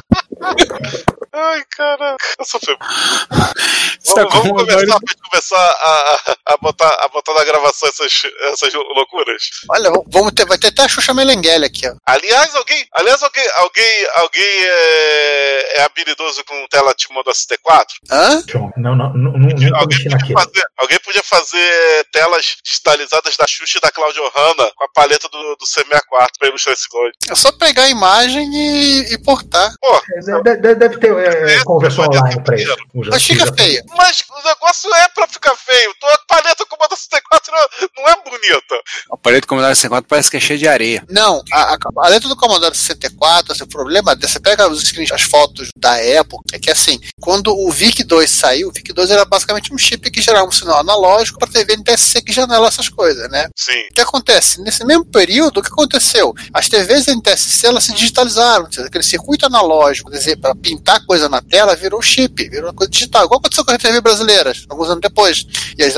Ai, 1.33 1.63
caraca, 1.77 2.25
essa 2.41 2.59
foi. 2.59 2.77
Tá 2.77 4.25
Vamos, 4.25 4.33
vamos 4.33 4.49
com 4.49 4.57
começar, 4.57 4.81
gente 4.81 5.17
começar 5.31 5.59
a, 5.59 6.21
a, 6.27 6.55
a 6.55 6.57
botar, 6.57 6.89
a 7.01 7.09
botar 7.09 7.35
na 7.35 7.45
gravação 7.45 7.89
essas, 7.89 8.13
essas 8.53 8.73
loucuras. 8.75 9.43
Olha, 9.71 9.91
vamos 10.07 10.33
ter, 10.33 10.47
vai 10.47 10.59
ter 10.59 10.69
até 10.69 10.83
a 10.83 10.89
Xuxa 10.89 11.13
Melenguele 11.13 11.67
aqui, 11.67 11.87
ó. 11.87 11.95
Aliás, 12.07 12.55
alguém, 12.55 12.87
aliás, 12.95 13.23
alguém, 13.23 13.47
alguém, 13.57 14.07
alguém 14.17 14.43
é, 14.43 15.79
é 15.79 15.83
habilidoso 15.83 16.43
com 16.45 16.67
tela 16.69 16.95
tipo 16.95 17.13
Modo 17.13 17.31
ST4? 17.31 17.85
Hã? 18.11 18.43
Não, 18.55 18.73
não, 18.77 18.97
não, 18.97 19.13
não, 19.15 19.33
nunca 19.33 19.79
Alguém 19.79 20.05
podia, 20.05 20.35
fazer, 20.35 20.65
alguém 20.79 20.99
podia 21.01 21.23
fazer 21.23 22.07
telas 22.13 22.57
digitalizadas 22.65 23.37
da 23.37 23.47
Xuxa 23.47 23.79
e 23.79 23.81
da 23.81 23.91
Claudio 23.91 24.23
Hanna 24.35 24.71
com 24.75 24.85
a 24.85 24.89
paleta 24.95 25.29
do, 25.29 25.57
do 25.57 25.67
C64 25.67 26.29
pra 26.39 26.49
ilustrar 26.49 26.73
esse 26.75 26.89
código. 26.89 27.17
É 27.31 27.35
só 27.35 27.53
pegar 27.53 27.85
a 27.85 27.89
imagem 27.89 28.49
e, 28.55 29.15
e 29.15 29.19
portar. 29.23 29.73
Pô, 29.81 30.01
É, 30.17 30.28
de- 30.43 30.57
de- 30.57 30.75
Deve 30.75 30.99
ter 30.99 31.13
é, 31.17 31.65
conversão 31.65 32.05
online 32.05 32.41
pra 32.43 32.57
isso. 32.57 32.77
Mas 32.95 33.25
fica 33.25 33.53
feio. 33.55 33.83
mas 33.97 34.23
o 34.31 34.49
negócio 34.49 34.95
é 34.95 35.09
pra 35.09 35.27
ficar 35.27 35.57
feio. 35.57 35.91
A 36.03 36.19
paleta 36.35 36.65
Commodore 36.67 36.99
64 37.01 37.53
não, 37.53 38.09
é 38.09 38.15
bonita. 38.25 38.75
O 39.11 39.15
aparelho 39.15 39.41
do 39.41 39.47
Commodore 39.47 39.75
64 39.75 40.09
parece 40.09 40.31
que 40.31 40.37
é 40.37 40.41
cheio 40.41 40.59
de 40.59 40.69
areia. 40.69 41.03
Não, 41.09 41.43
a, 41.53 41.75
a, 41.75 41.79
a 41.99 42.09
letra 42.09 42.29
do 42.29 42.37
Commodore 42.37 42.75
64, 42.77 43.53
assim, 43.53 43.65
o 43.65 43.69
problema, 43.69 44.17
você 44.21 44.39
pega 44.41 44.69
os 44.69 44.83
screens, 44.83 45.11
as 45.13 45.23
fotos 45.23 45.69
da 45.77 45.97
época, 45.99 46.45
é 46.53 46.59
que 46.59 46.71
assim, 46.71 47.01
quando 47.21 47.49
o 47.53 47.71
VIC-2 47.71 48.27
saiu, 48.29 48.69
o 48.69 48.73
VIC-2 48.73 49.11
era 49.11 49.25
basicamente 49.25 49.73
um 49.73 49.79
chip 49.79 50.11
que 50.11 50.21
gerava 50.23 50.47
um 50.47 50.53
sinal 50.53 50.79
analógico 50.81 51.39
para 51.39 51.49
TV 51.49 51.75
NTSC 51.77 52.23
que 52.23 52.33
janela 52.33 52.69
essas 52.69 52.89
coisas, 52.89 53.29
né? 53.31 53.49
Sim. 53.57 53.73
O 53.91 53.95
que 53.95 54.01
acontece? 54.01 54.61
Nesse 54.63 54.85
mesmo 54.85 55.05
período, 55.05 55.59
o 55.59 55.63
que 55.63 55.69
aconteceu? 55.69 56.35
As 56.53 56.69
TVs 56.69 57.07
NTSC 57.09 57.67
elas 57.67 57.85
se 57.85 57.93
digitalizaram, 57.95 58.67
aquele 58.85 59.05
circuito 59.05 59.47
analógico, 59.47 60.11
dizer, 60.19 60.37
para 60.37 60.55
pintar 60.55 61.05
coisa 61.07 61.29
na 61.29 61.41
tela, 61.41 61.75
virou 61.75 62.01
chip, 62.03 62.49
virou 62.49 62.69
uma 62.69 62.75
coisa 62.75 62.91
digital, 62.91 63.25
igual 63.25 63.39
aconteceu 63.39 63.65
com 63.65 63.73
as 63.73 63.79
TV 63.79 64.01
brasileiras, 64.01 64.65
alguns 64.69 64.89
anos 64.89 65.01
depois. 65.01 65.47
E 65.79 65.89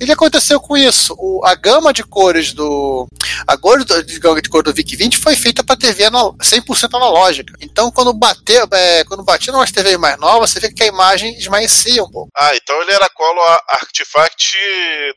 e 0.00 0.04
o 0.04 0.06
que 0.06 0.12
aconteceu 0.12 0.60
com 0.60 0.76
isso? 0.76 1.14
O, 1.18 1.44
a 1.44 1.54
gama 1.54 1.92
de 1.92 2.02
cores 2.02 2.52
do. 2.52 3.06
A 3.46 3.56
cor 3.56 3.84
do, 3.84 4.02
de, 4.02 4.18
de 4.18 4.48
cor 4.48 4.62
do 4.62 4.72
VIC-20 4.72 5.18
foi 5.18 5.36
feita 5.36 5.62
para 5.62 5.76
TV 5.76 6.04
anal, 6.04 6.34
100% 6.38 6.94
analógica. 6.94 7.54
Então, 7.60 7.90
quando 7.90 8.12
bateu, 8.12 8.66
é, 8.72 9.04
quando 9.04 9.24
batia 9.24 9.52
umas 9.52 9.70
TVs 9.70 9.98
mais 9.98 10.18
novas, 10.18 10.50
você 10.50 10.60
vê 10.60 10.72
que 10.72 10.82
a 10.82 10.86
imagem 10.86 11.36
esmaecia 11.38 12.02
um 12.02 12.10
pouco. 12.10 12.30
Ah, 12.36 12.52
então 12.54 12.80
ele 12.82 12.92
era 12.92 13.08
colo 13.10 13.40
artifact 13.68 14.56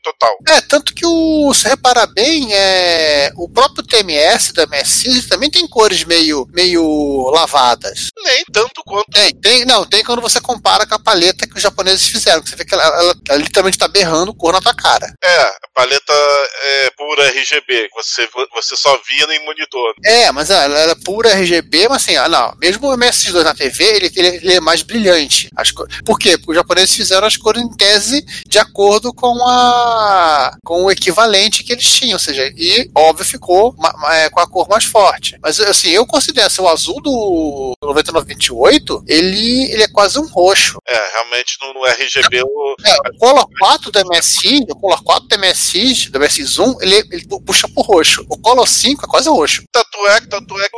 total. 0.02 0.36
É, 0.48 0.60
tanto 0.62 0.94
que 0.94 1.06
o, 1.06 1.52
se 1.54 1.68
reparar 1.68 2.06
bem, 2.06 2.52
é, 2.52 3.32
o 3.36 3.48
próprio 3.48 3.84
TMS 3.84 4.52
da 4.52 4.66
MSI 4.66 5.28
também 5.28 5.50
tem 5.50 5.66
cores 5.66 6.04
meio, 6.04 6.46
meio 6.52 7.30
lavadas. 7.30 8.07
Nem 8.22 8.44
tanto 8.52 8.82
quanto. 8.84 9.06
Tem, 9.10 9.34
tem, 9.40 9.64
não, 9.64 9.84
tem 9.84 10.04
quando 10.04 10.22
você 10.22 10.40
compara 10.40 10.86
com 10.86 10.94
a 10.94 10.98
paleta 10.98 11.46
que 11.46 11.56
os 11.56 11.62
japoneses 11.62 12.08
fizeram, 12.08 12.42
que 12.42 12.50
você 12.50 12.56
vê 12.56 12.64
que 12.64 12.74
ela, 12.74 12.84
ela, 12.84 13.14
ela 13.28 13.38
literalmente 13.38 13.76
está 13.76 13.88
berrando 13.88 14.34
cor 14.34 14.52
na 14.52 14.60
tua 14.60 14.74
cara. 14.74 15.12
É, 15.22 15.40
a 15.40 15.68
paleta 15.74 16.12
é 16.12 16.90
pura 16.96 17.28
RGB, 17.28 17.88
você, 17.94 18.28
você 18.54 18.76
só 18.76 19.00
via 19.06 19.34
em 19.34 19.44
monitor. 19.44 19.94
É, 20.04 20.30
mas 20.32 20.50
ela 20.50 20.78
era 20.78 20.96
pura 20.96 21.32
RGB, 21.32 21.88
mas 21.88 22.02
assim, 22.02 22.16
ah, 22.16 22.28
não, 22.28 22.54
mesmo 22.60 22.88
o 22.88 22.96
MS2 22.96 23.42
na 23.42 23.54
TV, 23.54 23.84
ele, 23.84 24.12
ele, 24.14 24.28
ele 24.28 24.54
é 24.54 24.60
mais 24.60 24.82
brilhante. 24.82 25.48
As 25.56 25.70
cor... 25.70 25.88
Por 26.04 26.18
quê? 26.18 26.36
Porque 26.36 26.52
os 26.52 26.56
japoneses 26.56 26.94
fizeram 26.94 27.26
as 27.26 27.36
cores 27.36 27.62
em 27.62 27.76
tese 27.76 28.24
de 28.46 28.58
acordo 28.58 29.12
com 29.12 29.46
a 29.46 30.56
com 30.64 30.84
o 30.84 30.90
equivalente 30.90 31.62
que 31.62 31.72
eles 31.72 31.86
tinham, 31.86 32.14
ou 32.14 32.18
seja, 32.18 32.50
e 32.56 32.90
óbvio 32.94 33.24
ficou 33.24 33.74
ma, 33.78 33.92
ma, 33.96 34.16
é, 34.16 34.30
com 34.30 34.40
a 34.40 34.46
cor 34.46 34.68
mais 34.68 34.84
forte. 34.84 35.36
Mas 35.42 35.60
assim, 35.60 35.90
eu 35.90 36.06
considero 36.06 36.46
assim, 36.46 36.62
o 36.62 36.68
azul 36.68 37.00
do 37.00 37.74
9928, 38.06 39.04
ele, 39.06 39.72
ele 39.72 39.82
é 39.82 39.88
quase 39.88 40.18
um 40.18 40.26
roxo. 40.26 40.78
É, 40.86 41.10
realmente 41.14 41.56
no, 41.60 41.74
no 41.74 41.84
RGB 41.86 42.42
o... 42.42 42.76
É, 42.84 42.96
o 43.10 43.18
Color 43.18 43.46
4 43.58 43.90
do 43.90 44.00
MSI, 44.06 44.66
o 44.70 44.76
Color 44.76 45.02
4 45.02 45.28
do 45.28 45.38
MSI, 45.38 46.10
do 46.10 46.20
MSI 46.20 46.44
Zoom, 46.44 46.76
ele, 46.80 46.96
ele 47.10 47.26
puxa 47.44 47.68
pro 47.68 47.82
roxo. 47.82 48.24
O 48.28 48.38
Color 48.38 48.66
5 48.66 49.04
é 49.04 49.08
quase 49.08 49.28
roxo. 49.28 49.62
Tanto 49.72 50.06
é, 50.08 50.20
tanto 50.20 50.60
é 50.60 50.68
que 50.68 50.76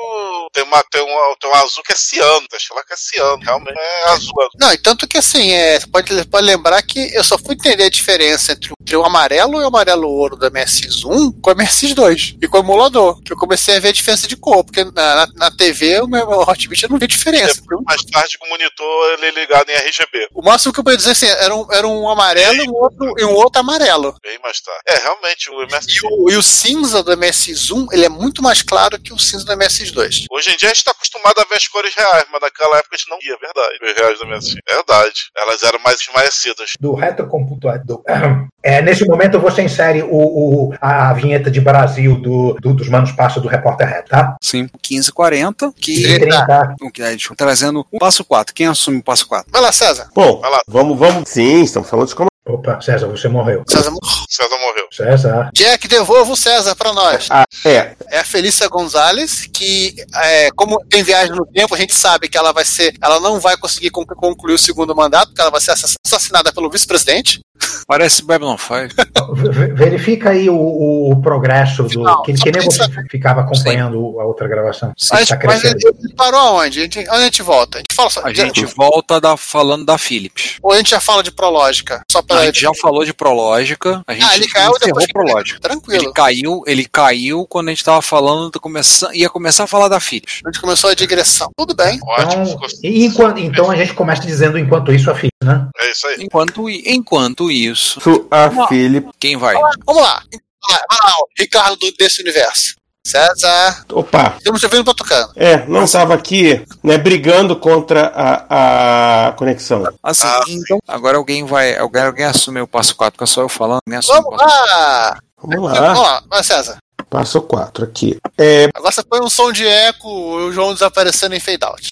tem, 0.53 0.65
uma, 0.65 0.83
tem, 0.91 1.03
um, 1.03 1.35
tem 1.41 1.51
um 1.51 1.55
azul 1.55 1.83
que 1.85 1.93
é 1.93 1.97
ciano, 1.97 2.47
deixa 2.51 2.75
lá 2.75 2.83
que 2.85 2.93
é 2.93 2.97
ciano, 2.97 3.39
realmente 3.43 3.79
é 3.79 4.09
azul. 4.11 4.33
Não, 4.59 4.73
e 4.73 4.79
tanto 4.79 5.07
que 5.07 5.19
assim, 5.19 5.51
é, 5.53 5.79
você 5.79 5.87
pode, 5.87 6.25
pode 6.27 6.47
lembrar 6.47 6.83
que 6.83 7.15
eu 7.15 7.23
só 7.25 7.39
fui 7.39 7.55
entender 7.55 7.85
a 7.85 7.91
diferença 7.91 8.53
entre, 8.53 8.73
entre 8.81 8.97
o 8.97 9.05
amarelo 9.05 9.61
e 9.61 9.65
o 9.65 9.69
amarelo 9.69 10.09
ouro 10.09 10.37
da 10.37 10.51
MSX 10.51 11.05
1 11.05 11.33
com 11.41 11.51
a 11.51 11.55
MSX 11.55 11.95
2 11.95 12.37
e 12.43 12.49
com 12.49 12.59
o 12.59 12.61
emulador, 12.61 13.21
que 13.23 13.33
eu 13.33 13.37
comecei 13.37 13.77
a 13.77 13.81
ver 13.81 13.89
a 13.89 13.93
diferença 13.93 14.27
de 14.27 14.37
cor, 14.37 14.65
porque 14.65 14.85
na, 14.85 14.93
na, 14.93 15.29
na 15.35 15.51
TV 15.51 16.01
o 16.01 16.09
meu 16.09 16.29
Hotbit 16.41 16.83
eu 16.83 16.89
não 16.89 16.99
vi 16.99 17.07
diferença. 17.11 17.61
Depois, 17.61 17.81
mais 17.85 18.03
tarde 18.05 18.39
com 18.39 18.47
o 18.47 18.51
monitor 18.51 19.13
ele 19.19 19.31
ligado 19.33 19.69
em 19.69 19.75
RGB. 19.75 20.29
O 20.35 20.43
máximo 20.43 20.73
que 20.73 20.81
eu 20.81 20.85
podia 20.85 20.97
dizer 20.97 21.11
assim, 21.11 21.27
era 21.27 21.55
um, 21.55 21.67
era 21.73 21.87
um 21.87 22.09
amarelo 22.09 22.63
e 22.65 22.69
um, 22.69 22.75
outro, 22.75 23.15
e 23.19 23.25
um 23.25 23.35
outro 23.35 23.61
amarelo. 23.61 24.15
Bem 24.23 24.39
mais 24.43 24.61
tarde. 24.61 24.81
É, 24.89 24.99
realmente, 24.99 25.51
o 25.51 25.63
MSX. 25.63 25.95
E 25.95 26.01
o, 26.07 26.31
e 26.31 26.37
o 26.37 26.43
cinza 26.43 27.03
do 27.03 27.17
MSX 27.17 27.71
1, 27.71 27.87
ele 27.93 28.05
é 28.05 28.09
muito 28.09 28.43
mais 28.43 28.63
claro 28.63 28.99
que 28.99 29.13
o 29.13 29.19
cinza 29.19 29.45
do 29.45 29.57
MSX 29.57 29.91
2. 29.91 30.25
Hoje 30.31 30.51
em 30.51 30.57
dia 30.57 30.69
a 30.69 30.73
gente 30.73 30.79
está 30.79 30.93
acostumado 30.93 31.41
a 31.41 31.45
ver 31.45 31.57
as 31.57 31.69
cores 31.69 31.95
reais, 31.95 32.25
mas 32.33 32.41
naquela 32.41 32.79
época 32.79 32.95
a 32.95 32.99
gente 32.99 33.11
não 33.11 33.19
via, 33.19 33.37
verdade. 33.41 33.79
Os 33.83 33.93
reais 33.93 34.19
do 34.19 34.27
MSX. 34.27 34.55
Verdade. 34.69 35.31
Elas 35.37 35.63
eram 35.63 35.79
mais 35.81 36.01
esmaecidas. 36.01 36.73
Do 36.81 36.95
retrocomputador. 36.95 37.85
Do, 37.85 38.03
é, 38.63 38.83
nesse 38.83 39.05
momento 39.07 39.39
você 39.39 39.63
insere 39.63 40.03
o, 40.03 40.09
o, 40.11 40.75
a, 40.81 41.13
vinheta 41.13 41.51
de 41.51 41.61
Brasil 41.61 42.17
do, 42.21 42.55
do 42.61 42.75
dos 42.75 42.89
Manos 42.89 43.13
Passos 43.13 43.43
do 43.43 43.49
Repórter 43.49 43.89
Reto, 43.89 44.11
tá? 44.11 44.37
Sim, 44.41 44.63
1540, 44.63 45.73
que 45.77 46.03
30. 46.03 46.75
É, 47.01 47.17
trazendo 47.37 47.87
o 47.91 47.99
passo 47.99 48.25
4. 48.25 48.55
Quem 48.55 48.67
assume 48.67 48.99
o 48.99 49.03
passo 49.03 49.27
4? 49.27 49.51
Vai 49.51 49.61
lá, 49.61 49.73
César. 49.73 50.11
Bom, 50.15 50.41
Vai 50.41 50.51
lá. 50.51 50.61
vamos, 50.67 50.99
vamos. 50.99 51.29
Sim, 51.29 51.63
estamos 51.63 51.89
falando 51.89 52.09
de 52.09 52.15
como. 52.15 52.30
Opa, 52.47 52.81
César, 52.81 53.07
você 53.07 53.29
morreu. 53.29 53.63
César 53.69 53.91
morreu. 53.91 54.25
César 54.29 54.59
morreu. 54.59 54.87
César. 54.91 55.51
Jack, 55.55 55.87
devolva 55.87 56.33
o 56.33 56.37
César 56.37 56.75
pra 56.75 56.93
nós. 56.93 57.29
Ah, 57.31 57.45
é. 57.67 57.95
É 58.09 58.19
a 58.21 58.25
Felícia 58.25 58.67
Gonzalez, 58.67 59.47
que, 59.53 59.95
é, 60.17 60.51
como 60.57 60.79
tem 60.89 61.03
viagem 61.03 61.35
no 61.35 61.45
tempo, 61.47 61.75
a 61.75 61.79
gente 61.79 61.95
sabe 61.95 62.29
que 62.29 62.39
ela 62.39 62.53
vai 62.53 62.65
ser. 62.65 62.95
Ela 63.03 63.21
não 63.21 63.39
vai 63.39 63.57
conseguir 63.59 63.91
con- 63.91 64.07
concluir 64.07 64.55
o 64.55 64.59
segundo 64.59 64.97
mandato, 64.97 65.29
porque 65.29 65.41
ela 65.43 65.51
vai 65.51 65.61
ser 65.61 65.73
assass- 65.73 65.97
assassinada 66.05 66.51
pelo 66.53 66.71
vice-presidente. 66.71 67.41
Parece 67.87 68.23
Babylon 68.25 68.57
5. 68.57 69.35
V- 69.35 69.75
Verifica 69.75 70.31
aí 70.31 70.49
o, 70.49 70.55
o- 70.57 71.13
o 71.13 71.21
progresso 71.21 71.83
do. 71.83 72.03
Não, 72.03 72.23
que, 72.23 72.33
que 72.33 72.51
nem 72.51 72.65
você 72.65 72.85
ficava 73.11 73.43
acompanhando 73.43 74.19
a 74.19 74.25
outra 74.25 74.49
gravação. 74.49 74.93
Sim, 74.97 75.09
Mas, 75.13 75.29
tá 75.29 75.39
mas 75.45 75.61
crescendo. 75.61 75.79
ele, 75.87 75.97
ele 76.05 76.15
parou 76.15 76.41
aonde? 76.41 76.81
A 76.81 76.83
gente, 76.85 76.99
onde 77.01 77.11
a 77.11 77.21
gente 77.25 77.43
volta? 77.43 77.77
A 77.77 77.81
gente 77.81 77.95
fala 77.95 78.09
só. 78.09 78.23
A 78.25 78.33
gente 78.33 78.65
volta 78.65 79.21
da, 79.21 79.37
falando 79.37 79.85
da 79.85 79.99
Philips. 79.99 80.57
Ou 80.63 80.73
a 80.73 80.79
gente 80.79 80.91
já 80.91 81.01
fala 81.01 81.23
de 81.23 81.31
prológica? 81.31 82.01
Só. 82.11 82.23
A 82.31 82.45
gente 82.47 82.61
já 82.61 82.71
falou 82.81 83.05
de 83.05 83.13
Prológica. 83.13 84.03
A 84.07 84.13
gente 84.15 84.25
ah, 84.25 84.37
ele 84.37 84.49
caiu 84.49 84.73
depois. 84.81 85.07
Prológica. 85.13 85.61
Tranquilo. 85.61 86.03
Ele 86.05 86.13
caiu, 86.13 86.63
ele 86.67 86.85
caiu 86.87 87.47
quando 87.47 87.69
a 87.69 87.71
gente 87.73 87.85
tava 87.85 88.01
falando, 88.03 88.61
começando, 88.61 89.15
ia 89.15 89.29
começar 89.29 89.65
a 89.65 89.67
falar 89.67 89.89
da 89.89 89.99
Philips. 90.01 90.41
A 90.45 90.49
gente 90.51 90.61
começou 90.61 90.91
a 90.91 90.95
digressão. 90.95 91.51
Tudo 91.57 91.75
bem. 91.75 91.99
Ótimo. 92.03 92.43
Então, 92.43 92.47
ficou- 92.47 92.69
e 92.85 93.05
enquanto, 93.05 93.39
então 93.39 93.71
a 93.71 93.77
gente 93.77 93.95
começa 93.95 94.23
dizendo 94.23 94.59
enquanto 94.59 94.93
isso 94.93 95.11
a 95.11 95.15
FIP, 95.15 95.31
né? 95.43 95.69
É 95.79 95.91
isso 95.91 96.07
aí. 96.07 96.17
Enquanto, 96.21 96.69
enquanto 96.69 97.51
isso, 97.51 98.01
a 98.31 98.67
Philip. 98.69 99.09
quem 99.19 99.37
vai? 99.37 99.55
Vamos 99.87 100.03
lá. 100.03 100.23
Vai 100.69 100.79
lá, 100.79 101.09
lá, 101.09 101.15
ó. 101.19 101.25
Ricardo 101.39 101.77
do- 101.77 101.93
desse 101.99 102.21
universo. 102.21 102.75
César. 103.07 103.85
Opa! 103.93 104.35
Estamos 104.39 104.61
te 104.61 104.67
ouvindo 104.67 104.85
pra 104.85 104.95
tocando. 104.95 105.33
É, 105.37 105.65
não 105.67 105.85
estava 105.85 106.15
aqui, 106.15 106.63
né, 106.83 106.99
brigando 106.99 107.57
contra 107.57 108.13
a, 108.15 109.29
a 109.29 109.33
conexão. 109.33 109.85
Assim, 110.03 110.27
Ah, 110.27 110.41
então, 110.49 110.79
agora 110.87 111.17
alguém 111.17 111.45
vai, 111.47 111.77
alguém, 111.77 112.03
alguém 112.03 112.25
assume 112.27 112.61
o 112.61 112.67
passo 112.69 112.95
4, 112.95 113.13
fica 113.15 113.27
só 113.27 113.41
eu 113.43 113.49
falando, 113.49 113.81
assume 113.97 114.19
o 114.19 114.23
Vamos 114.23 114.39
lá. 114.39 115.19
Vamos 115.43 115.57
Vamos 115.73 115.73
lá, 115.81 115.93
lá. 116.03 116.23
Vai, 116.29 116.45
César. 116.45 116.77
passo 117.09 117.41
4 117.41 117.85
aqui. 117.85 118.19
É. 118.39 118.69
Agora 118.75 118.93
você 118.93 119.03
põe 119.03 119.21
um 119.23 119.31
som 119.31 119.51
de 119.51 119.67
eco 119.67 120.07
e 120.09 120.43
o 120.45 120.53
João 120.53 120.75
desaparecendo 120.75 121.35
em 121.35 121.41
fade 121.41 121.65
out. 121.65 121.89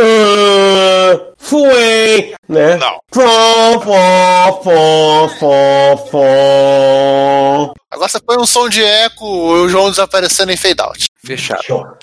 ah, 0.00 1.20
Fui! 1.36 2.32
Né? 2.48 2.76
Não. 2.76 3.00
Fó, 3.12 3.80
fó, 3.80 4.62
fó, 4.62 5.28
fó, 5.40 6.06
fó. 6.10 7.74
Agora 7.92 8.08
você 8.08 8.18
põe 8.20 8.38
um 8.38 8.46
som 8.46 8.68
de 8.70 8.82
eco 8.82 9.24
e 9.24 9.60
o 9.60 9.68
João 9.68 9.90
desaparecendo 9.90 10.50
em 10.50 10.56
fade 10.56 10.80
out. 10.80 11.04
Fechado. 11.24 11.62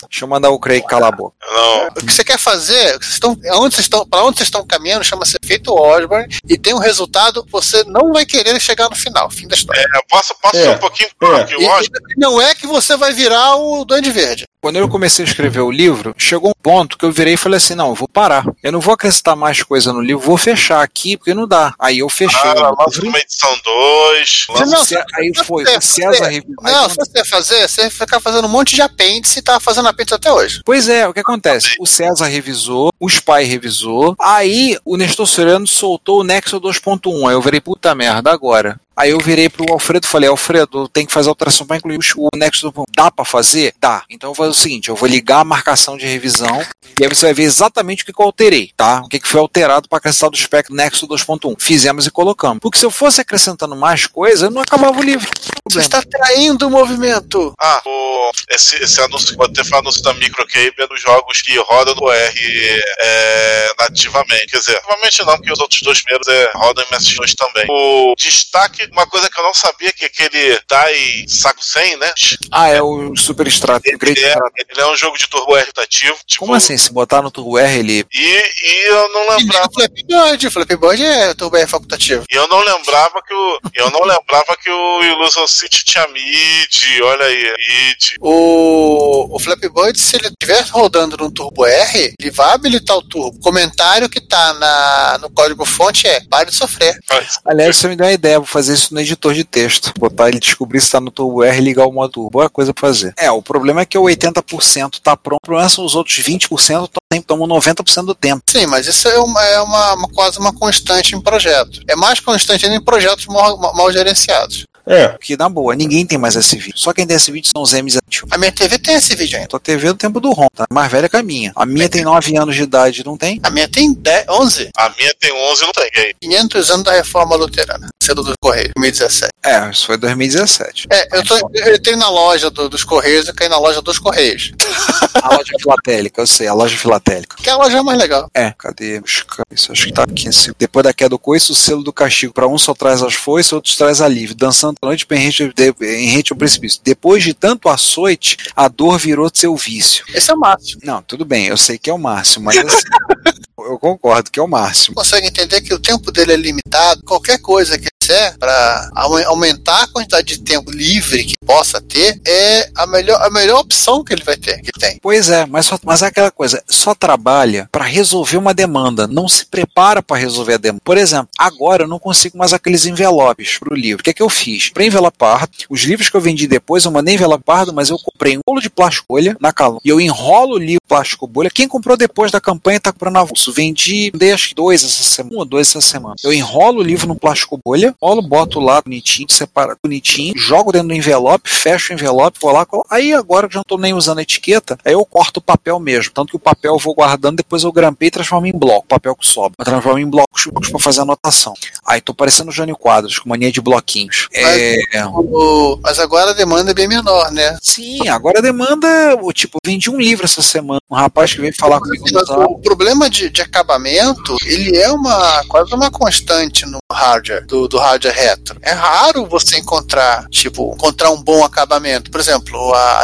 Deixa 0.09 0.23
eu 0.23 0.27
mandar 0.29 0.49
o 0.51 0.59
Craig 0.59 0.81
calar 0.85 1.09
a 1.09 1.15
boca. 1.15 1.35
Não. 1.41 1.87
O 1.87 1.93
que 2.05 2.13
você 2.13 2.23
quer 2.23 2.37
fazer, 2.37 2.97
vocês 2.99 3.13
estão, 3.13 3.31
onde 3.31 3.75
vocês 3.75 3.79
estão, 3.85 4.07
para 4.07 4.23
onde 4.23 4.37
vocês 4.37 4.47
estão 4.47 4.65
caminhando, 4.65 5.03
chama-se 5.03 5.35
efeito 5.43 5.73
Osborne 5.73 6.27
e 6.47 6.57
tem 6.57 6.73
um 6.73 6.77
resultado, 6.79 7.45
você 7.51 7.83
não 7.85 8.13
vai 8.13 8.25
querer 8.25 8.57
chegar 8.61 8.87
no 8.89 8.95
final, 8.95 9.29
fim 9.29 9.47
da 9.47 9.55
história. 9.55 9.81
É, 9.81 9.99
posso, 10.07 10.33
posso 10.41 10.55
É. 10.55 10.61
ser 10.61 10.69
um 10.69 10.77
pouquinho 10.77 11.09
que 11.09 11.25
E, 11.25 11.67
Oscar? 11.67 12.01
e 12.15 12.19
não 12.19 12.39
é 12.39 12.53
que 12.55 12.65
você 12.67 12.95
vai 12.95 13.11
virar 13.11 13.55
o 13.55 13.83
Duende 13.83 14.11
Verde. 14.11 14.45
Quando 14.61 14.75
eu 14.75 14.89
comecei 14.89 15.23
a 15.23 15.27
escrever 15.27 15.61
o 15.61 15.71
livro, 15.71 16.13
chegou 16.17 16.49
um 16.49 16.61
ponto 16.61 16.97
que 16.97 17.05
eu 17.05 17.11
virei 17.13 17.35
e 17.35 17.37
falei 17.37 17.55
assim: 17.57 17.75
não, 17.75 17.87
eu 17.89 17.95
vou 17.95 18.09
parar. 18.09 18.45
Eu 18.61 18.73
não 18.73 18.81
vou 18.81 18.93
acrescentar 18.93 19.33
mais 19.35 19.63
coisa 19.63 19.93
no 19.93 20.01
livro, 20.01 20.21
vou 20.25 20.37
fechar 20.37 20.81
aqui, 20.83 21.15
porque 21.15 21.33
não 21.33 21.47
dá. 21.47 21.73
Aí 21.79 21.99
eu 21.99 22.09
fechei 22.09 22.37
Ah, 22.49 22.53
lança 22.77 23.01
uma 23.01 23.19
edição 23.19 23.57
2. 23.63 24.45
Você 24.49 24.65
não- 24.65 24.83
Ce- 24.83 24.97
aí 25.15 25.31
foi, 25.45 25.63
você- 25.63 25.77
o 25.77 25.81
César 25.81 26.29
Não, 26.31 26.41
quando- 26.55 26.89
se 26.89 26.95
você 26.97 27.25
fazer, 27.25 27.69
você 27.69 27.89
ficar 27.89 28.19
fazendo 28.19 28.45
um 28.45 28.49
monte 28.51 28.75
de 28.75 28.81
apêndice 28.81 29.39
e 29.39 29.41
tá 29.41 29.59
fazendo 29.61 29.87
apêndice 29.87 30.15
até 30.15 30.31
hoje. 30.31 30.61
Pois 30.65 30.89
é, 30.89 31.07
o 31.07 31.13
que 31.13 31.21
acontece? 31.21 31.75
O 31.79 31.85
César 31.85 32.25
revisou, 32.25 32.91
o 32.99 33.07
Spy 33.07 33.43
revisou, 33.45 34.13
aí 34.19 34.77
o 34.83 34.97
Nestor 34.97 35.25
Soriano 35.25 35.65
soltou 35.67 36.19
o 36.19 36.23
Nexo 36.23 36.59
2.1, 36.59 37.27
aí 37.29 37.33
eu 37.33 37.41
virei 37.41 37.61
puta 37.61 37.95
merda 37.95 38.29
agora. 38.31 38.77
Aí 38.99 39.11
eu 39.11 39.19
virei 39.19 39.49
pro 39.49 39.71
Alfredo 39.71 40.05
e 40.05 40.09
falei, 40.09 40.29
Alfredo, 40.29 40.87
tem 40.89 41.05
que 41.05 41.13
fazer 41.13 41.29
alteração 41.29 41.65
para 41.65 41.77
incluir 41.77 41.99
o 42.17 42.27
nexo 42.35 42.69
do 42.69 42.83
Dá 42.95 43.09
para 43.09 43.23
fazer? 43.23 43.73
Dá. 43.79 44.03
Então 44.09 44.29
eu 44.29 44.33
vou 44.33 44.45
fazer 44.45 44.57
o 44.57 44.61
seguinte, 44.61 44.89
eu 44.89 44.95
vou 44.95 45.07
ligar 45.07 45.39
a 45.39 45.45
marcação 45.45 45.95
de 45.95 46.05
revisão 46.05 46.65
e 46.99 47.03
aí 47.03 47.09
você 47.09 47.27
vai 47.27 47.33
ver 47.33 47.43
exatamente 47.43 48.03
o 48.03 48.05
que, 48.05 48.11
que 48.11 48.21
eu 48.21 48.25
alterei, 48.25 48.71
tá? 48.75 49.01
O 49.05 49.07
que, 49.07 49.19
que 49.19 49.27
foi 49.27 49.39
alterado 49.39 49.87
para 49.87 49.99
acrescentar 49.99 50.29
do 50.29 50.35
espectro 50.35 50.75
nexo 50.75 51.07
2.1. 51.07 51.55
Fizemos 51.57 52.05
e 52.05 52.11
colocamos. 52.11 52.59
Porque 52.59 52.77
se 52.77 52.85
eu 52.85 52.91
fosse 52.91 53.21
acrescentando 53.21 53.75
mais 53.75 54.05
coisa, 54.05 54.47
eu 54.47 54.51
não 54.51 54.61
acabava 54.61 54.99
o 54.99 55.03
livro. 55.03 55.29
Você 55.63 55.79
está 55.79 56.01
traindo 56.01 56.67
o 56.67 56.69
movimento. 56.69 57.53
Ah, 57.57 57.81
o, 57.85 58.31
esse, 58.49 58.75
esse 58.83 58.99
anúncio, 59.01 59.35
pode 59.37 59.53
ter 59.53 59.63
falado 59.63 59.85
anúncio 59.85 60.01
da 60.01 60.13
Microcable 60.13 60.73
é 60.77 60.87
dos 60.87 61.01
jogos 61.01 61.41
que 61.41 61.57
rodam 61.59 61.95
no 61.95 62.11
R 62.11 62.83
é, 62.99 63.71
nativamente. 63.79 64.47
Quer 64.47 64.57
dizer, 64.57 64.73
nativamente 64.73 65.25
não, 65.25 65.35
porque 65.37 65.53
os 65.53 65.59
outros 65.59 65.81
dois 65.81 66.01
primeiros 66.01 66.27
é, 66.27 66.51
rodam 66.55 66.83
em 66.83 66.95
MS2 66.95 67.33
também. 67.35 67.65
O 67.69 68.13
destaque, 68.17 68.88
uma 68.91 69.07
coisa 69.07 69.29
que 69.29 69.39
eu 69.39 69.43
não 69.43 69.53
sabia, 69.53 69.91
que 69.93 70.05
aquele 70.05 70.59
Dai 70.67 71.25
Saco 71.27 71.63
100, 71.63 71.97
né? 71.97 72.11
Ah, 72.51 72.69
é 72.69 72.81
o 72.81 73.15
Super 73.15 73.47
Extrato. 73.47 73.89
o 73.93 73.97
Great 73.97 74.19
Ele 74.19 74.29
é, 74.29 74.35
ele 74.69 74.81
é 74.81 74.91
um 74.91 74.95
jogo 74.95 75.17
de 75.17 75.27
turbo 75.27 75.55
R 75.55 75.65
rotativo. 75.65 76.17
Tipo, 76.25 76.45
Como 76.45 76.53
assim? 76.53 76.77
Se 76.77 76.91
botar 76.91 77.21
no 77.21 77.31
Turbo 77.31 77.57
R, 77.57 77.79
ele. 77.79 78.05
E, 78.11 78.19
e 78.19 78.87
eu 78.87 79.09
não 79.13 79.29
lembrava. 79.37 79.67
O 79.67 79.73
Flapboard, 79.73 80.47
o 80.47 80.51
Flapboard 80.51 81.03
é 81.03 81.33
turbo 81.33 81.57
R 81.57 81.67
facultativo. 81.67 82.25
E 82.29 82.35
eu 82.35 82.47
não 82.47 82.59
lembrava 82.59 83.21
que 83.25 83.33
o. 83.33 83.59
Eu 83.73 83.89
não 83.91 84.01
lembrava 84.01 84.55
que 84.61 84.69
o 84.69 85.03
Illusion 85.03 85.47
City 85.47 85.85
tinha 85.85 86.07
mid, 86.07 87.01
olha 87.03 87.25
aí, 87.25 87.43
mid. 87.57 88.15
O, 88.19 89.35
o 89.35 89.39
Flapboard, 89.39 89.99
se 89.99 90.15
ele 90.15 90.27
estiver 90.27 90.61
rodando 90.69 91.17
no 91.17 91.31
Turbo 91.31 91.65
R, 91.65 92.13
ele 92.19 92.31
vai 92.31 92.53
habilitar 92.53 92.97
o 92.97 93.01
turbo. 93.01 93.37
O 93.37 93.41
comentário 93.41 94.09
que 94.09 94.21
tá 94.21 94.53
na, 94.53 95.17
no 95.19 95.29
código-fonte 95.29 96.07
é 96.07 96.21
pare 96.29 96.49
de 96.49 96.55
sofrer. 96.55 96.97
Aliás, 97.45 97.75
você 97.77 97.87
me 97.87 97.95
deu 97.95 98.05
uma 98.05 98.11
ideia, 98.11 98.39
vou 98.39 98.47
fazer 98.47 98.68
isso 98.69 98.93
no 98.93 98.99
editor 98.99 99.33
de 99.33 99.43
texto. 99.43 99.91
Botar 99.97 100.29
ele 100.29 100.39
descobrir 100.39 100.79
se 100.81 100.91
tá 100.91 100.99
no 100.99 101.11
Turbo 101.11 101.43
R 101.43 101.57
e 101.57 101.61
ligar 101.61 101.85
o 101.87 101.91
modo 101.91 102.11
turbo. 102.11 102.29
Boa 102.29 102.49
coisa 102.49 102.73
pra 102.73 102.87
fazer. 102.87 103.13
É, 103.17 103.29
o 103.31 103.41
problema 103.41 103.81
é 103.81 103.85
que 103.85 103.97
o 103.97 104.03
80% 104.03 104.99
tá 105.03 105.15
pronto, 105.17 105.39
o 105.43 105.45
problema 105.45 105.69
são 105.69 105.83
os 105.85 105.95
outros 105.95 106.17
20% 106.19 106.89
sempre 107.11 107.25
tomam 107.27 107.47
90% 107.47 108.05
do 108.05 108.13
tempo. 108.15 108.43
Sim, 108.49 108.67
mas 108.67 108.85
isso 108.85 109.07
é, 109.07 109.17
uma, 109.19 109.43
é 109.43 109.59
uma, 109.61 109.93
uma- 109.95 110.09
quase 110.09 110.37
uma 110.39 110.53
constante 110.53 111.15
em 111.15 111.21
projeto. 111.21 111.81
É 111.87 111.95
mais 111.95 112.19
constante 112.19 112.65
ainda 112.65 112.77
em 112.77 112.83
projetos 112.83 113.25
mal, 113.25 113.57
mal 113.57 113.91
gerenciados. 113.91 114.63
É. 114.89 115.09
Porque, 115.09 115.37
na 115.37 115.47
boa, 115.47 115.75
ninguém 115.75 116.05
tem 116.05 116.17
mais 116.17 116.35
esse 116.35 116.57
vídeo. 116.57 116.77
Só 116.77 116.91
quem 116.93 117.05
tem 117.05 117.15
esse 117.15 117.31
vídeo 117.31 117.49
são 117.51 117.61
os 117.61 117.73
M's 117.73 117.97
antigos. 117.97 118.29
A 118.31 118.37
minha 118.37 118.51
TV 118.51 118.79
tem 118.79 118.95
esse 118.95 119.15
vídeo 119.15 119.37
ainda. 119.37 119.47
Tua 119.49 119.59
TV 119.59 119.87
é 119.87 119.93
do 119.93 119.97
tempo 119.97 120.19
do 120.19 120.31
ROM, 120.31 120.47
tá? 120.55 120.65
Mais 120.71 120.91
velha 120.91 121.07
que 121.07 121.15
a 121.15 121.23
minha. 121.23 121.51
A 121.55 121.65
minha 121.65 121.87
tem 121.87 122.03
9 122.03 122.35
anos 122.37 122.55
de 122.55 122.63
idade, 122.63 123.05
não 123.05 123.15
tem? 123.17 123.39
A 123.43 123.49
minha 123.49 123.67
tem 123.67 123.93
10, 123.93 124.25
11. 124.27 124.69
A 124.75 124.89
minha 124.97 125.13
tem 125.19 125.31
11 125.31 125.61
não 125.63 125.71
tem. 125.71 125.89
Aí? 125.95 126.13
500 126.21 126.71
anos 126.71 126.83
da 126.83 126.91
reforma 126.93 127.35
luterana. 127.35 127.87
Cedo 128.01 128.23
dos 128.23 128.33
Correios, 128.41 128.71
2017. 128.75 129.29
É, 129.45 129.69
isso 129.69 129.85
foi 129.85 129.97
2017. 129.97 130.87
É, 130.91 131.17
eu, 131.17 131.23
tô, 131.23 131.37
eu 131.53 131.75
entrei 131.75 131.95
na 131.95 132.09
loja 132.09 132.49
do- 132.49 132.67
dos 132.67 132.83
Correios 132.83 133.27
e 133.27 133.33
caí 133.33 133.47
na 133.47 133.59
loja 133.59 133.81
dos 133.81 133.99
Correios. 133.99 134.51
A 135.21 135.35
loja 135.35 135.51
filatélica, 135.59 136.21
eu 136.21 136.27
sei, 136.27 136.47
a 136.47 136.53
loja 136.53 136.77
filatélica. 136.77 137.35
Que 137.37 137.49
é 137.49 137.53
a 137.53 137.57
loja 137.57 137.83
mais 137.83 137.97
legal. 137.97 138.29
É, 138.33 138.53
cadê? 138.57 139.01
Buscar 139.01 139.43
Isso 139.51 139.71
acho 139.71 139.85
que 139.87 139.91
tá 139.93 140.03
aqui. 140.03 140.29
Assim. 140.29 140.51
Depois 140.57 140.83
da 140.83 140.93
queda 140.93 141.09
do 141.09 141.19
coice, 141.19 141.51
o 141.51 141.55
selo 141.55 141.83
do 141.83 141.91
castigo. 141.91 142.31
Pra 142.33 142.47
um 142.47 142.57
só 142.57 142.73
traz 142.73 143.01
as 143.01 143.15
foices, 143.15 143.51
outros 143.51 143.75
traz 143.75 144.01
alívio. 144.01 144.35
Dançando 144.35 144.77
noite 144.81 145.05
em 145.11 146.05
rente, 146.07 146.31
ao 146.31 146.37
precipício. 146.37 146.79
Depois 146.83 147.23
de 147.23 147.33
tanto 147.33 147.67
açoite, 147.67 148.37
a 148.55 148.67
dor 148.67 148.97
virou 148.97 149.29
seu 149.33 149.55
vício. 149.55 150.05
Esse 150.13 150.31
é 150.31 150.33
o 150.33 150.39
máximo. 150.39 150.81
Não, 150.83 151.01
tudo 151.01 151.25
bem, 151.25 151.47
eu 151.47 151.57
sei 151.57 151.77
que 151.77 151.89
é 151.89 151.93
o 151.93 151.97
máximo, 151.97 152.45
mas 152.45 152.57
assim, 152.57 152.83
eu 153.59 153.77
concordo 153.77 154.31
que 154.31 154.39
é 154.39 154.43
o 154.43 154.47
máximo. 154.47 154.95
Consegue 154.95 155.27
entender 155.27 155.61
que 155.61 155.73
o 155.73 155.79
tempo 155.79 156.11
dele 156.11 156.33
é 156.33 156.37
limitado. 156.37 157.03
Qualquer 157.03 157.39
coisa 157.39 157.77
que 157.77 157.87
fizer 158.09 158.37
para 158.37 158.89
aumentar 159.27 159.83
a 159.83 159.87
quantidade 159.87 160.37
de 160.37 160.41
tempo 160.41 160.71
livre 160.71 161.23
que 161.23 161.35
possa 161.45 161.79
ter 161.79 162.19
é 162.25 162.69
a 162.75 162.87
melhor, 162.87 163.21
a 163.21 163.29
melhor 163.29 163.59
opção 163.59 164.03
que 164.03 164.13
ele 164.13 164.23
vai 164.23 164.35
ter, 164.35 164.61
que 164.61 164.71
tem. 164.71 164.97
Pois 165.01 165.29
é, 165.29 165.45
mas, 165.45 165.67
só, 165.67 165.77
mas 165.83 166.01
é 166.01 166.07
aquela 166.07 166.31
coisa, 166.31 166.63
só 166.67 166.95
trabalha 166.95 167.69
para 167.71 167.85
resolver 167.85 168.37
uma 168.37 168.53
demanda, 168.53 169.07
não 169.07 169.27
se 169.27 169.45
prepara 169.45 170.01
para 170.01 170.19
resolver 170.19 170.55
a 170.55 170.57
demanda. 170.57 170.81
Por 170.83 170.97
exemplo, 170.97 171.29
agora 171.37 171.83
eu 171.83 171.87
não 171.87 171.99
consigo 171.99 172.37
mais 172.37 172.53
aqueles 172.53 172.85
envelopes 172.85 173.57
para 173.59 173.73
o 173.73 173.77
livro. 173.77 174.01
O 174.01 174.03
que 174.03 174.09
é 174.09 174.13
que 174.13 174.23
eu 174.23 174.29
fiz? 174.29 174.69
Para 174.69 174.85
envelopar, 174.85 175.47
os 175.69 175.81
livros 175.81 176.09
que 176.09 176.17
eu 176.17 176.21
vendi 176.21 176.47
depois, 176.47 176.85
eu 176.85 176.91
mandei 176.91 177.15
envelopado, 177.15 177.73
mas 177.73 177.89
eu 177.89 177.99
comprei 177.99 178.37
um 178.37 178.41
rolo 178.47 178.61
de 178.61 178.69
plástico 178.69 179.05
bolha 179.09 179.37
na 179.39 179.53
Calum. 179.53 179.79
E 179.83 179.89
eu 179.89 180.01
enrolo 180.01 180.55
o 180.55 180.59
livro 180.59 180.79
plástico 180.87 181.27
bolha. 181.27 181.49
Quem 181.49 181.67
comprou 181.67 181.95
depois 181.95 182.31
da 182.31 182.41
campanha 182.41 182.79
tá 182.79 182.91
comprando 182.91 183.17
avulso. 183.17 183.53
Vendi, 183.53 184.11
dei 184.15 184.31
acho 184.31 184.49
que 184.49 184.55
dois 184.55 184.83
essa 184.83 185.03
semana, 185.03 185.35
um 185.35 185.39
ou 185.39 185.45
dois 185.45 185.67
essa 185.67 185.81
semana. 185.81 186.15
Eu 186.23 186.33
enrolo 186.33 186.79
o 186.79 186.83
livro 186.83 187.07
no 187.07 187.15
plástico 187.15 187.59
bolha, 187.63 187.93
enrolo, 188.01 188.21
boto 188.21 188.59
lá 188.59 188.81
bonitinho, 188.81 189.29
separa 189.29 189.75
bonitinho, 189.83 190.33
jogo 190.37 190.71
dentro 190.71 190.87
do 190.89 190.93
envelope, 190.93 191.49
fecho 191.49 191.91
o 191.91 191.95
envelope, 191.95 192.39
vou 192.41 192.51
lá, 192.51 192.65
colo- 192.65 192.85
aí 192.89 193.13
agora 193.13 193.47
que 193.47 193.53
já 193.53 193.59
não 193.59 193.63
tô 193.67 193.77
nem 193.77 193.93
usando 193.93 194.19
a 194.19 194.21
etiqueta, 194.21 194.77
aí 194.85 194.93
eu 194.93 195.05
corto 195.05 195.39
o 195.39 195.43
papel 195.43 195.79
mesmo. 195.79 196.11
Tanto 196.13 196.29
que 196.31 196.35
o 196.35 196.39
papel 196.39 196.73
eu 196.73 196.79
vou 196.79 196.93
guardando, 196.95 197.37
depois 197.37 197.63
eu 197.63 197.71
grampei 197.71 198.07
e 198.07 198.11
transformo 198.11 198.47
em 198.47 198.57
bloco, 198.57 198.87
papel 198.87 199.15
que 199.15 199.27
sobra. 199.27 199.53
Eu 199.59 199.65
transformo 199.65 199.99
em 199.99 200.09
blocos 200.09 200.47
para 200.71 200.79
fazer 200.79 201.01
anotação. 201.01 201.53
Aí 201.85 201.99
tô 202.01 202.13
parecendo 202.13 202.49
o 202.49 202.53
Jânio 202.53 202.75
Quadros, 202.77 203.19
com 203.19 203.29
mania 203.29 203.51
de 203.51 203.61
bloquinhos. 203.61 204.27
É, 204.33 204.77
O- 205.05 205.77
mas 205.83 205.99
agora 205.99 206.31
a 206.31 206.33
demanda 206.33 206.71
é 206.71 206.73
bem 206.73 206.87
menor, 206.87 207.31
né? 207.31 207.57
Sim, 207.61 208.07
agora 208.07 208.39
a 208.39 208.41
demanda, 208.41 208.87
o 209.21 209.31
tipo, 209.33 209.57
vendi 209.65 209.89
um 209.89 209.99
livro 209.99 210.25
essa 210.25 210.41
semana. 210.41 210.79
Um 210.89 210.95
rapaz 210.95 211.33
que 211.33 211.41
veio 211.41 211.53
falar 211.55 211.79
comigo 211.79 212.05
Mas 212.13 212.29
o 212.29 212.57
problema 212.59 213.09
de, 213.09 213.29
de 213.29 213.41
acabamento, 213.41 214.35
ele 214.45 214.77
é 214.77 214.91
uma 214.91 215.43
quase 215.47 215.73
uma 215.73 215.91
constante 215.91 216.65
no 216.65 216.77
hardware, 216.91 217.45
do, 217.45 217.67
do 217.67 217.77
hardware 217.77 217.88
retro. 218.09 218.57
É 218.61 218.71
raro 218.71 219.25
você 219.25 219.57
encontrar, 219.57 220.27
tipo, 220.29 220.73
encontrar 220.73 221.11
um 221.11 221.21
bom 221.21 221.43
acabamento. 221.43 222.11
Por 222.11 222.19
exemplo, 222.19 222.73
a, 222.73 223.03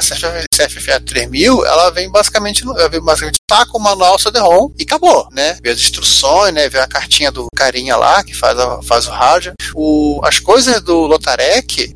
CFFA 0.56 1.00
3000, 1.00 1.66
ela 1.66 1.90
vem 1.92 2.10
basicamente, 2.10 2.64
ela 2.64 2.90
vem 2.90 3.02
basicamente 3.02 3.40
tá 3.48 3.66
com 3.66 3.78
o 3.78 3.82
manual 3.82 4.18
CD-ROM 4.18 4.72
e 4.78 4.84
acabou, 4.84 5.28
né? 5.32 5.58
Vê 5.62 5.72
as 5.72 5.80
instruções, 5.80 6.54
né? 6.54 6.70
Vê 6.70 6.80
a 6.80 6.88
cartinha 6.88 7.32
do 7.32 7.48
carinha 7.56 7.96
lá 7.96 8.24
que 8.24 8.34
faz, 8.34 8.58
a- 8.60 8.82
faz 8.84 9.08
o 9.08 9.12
hardware. 9.12 9.56
O, 9.74 10.20
as 10.24 10.40
coisas 10.40 10.82
do 10.82 11.06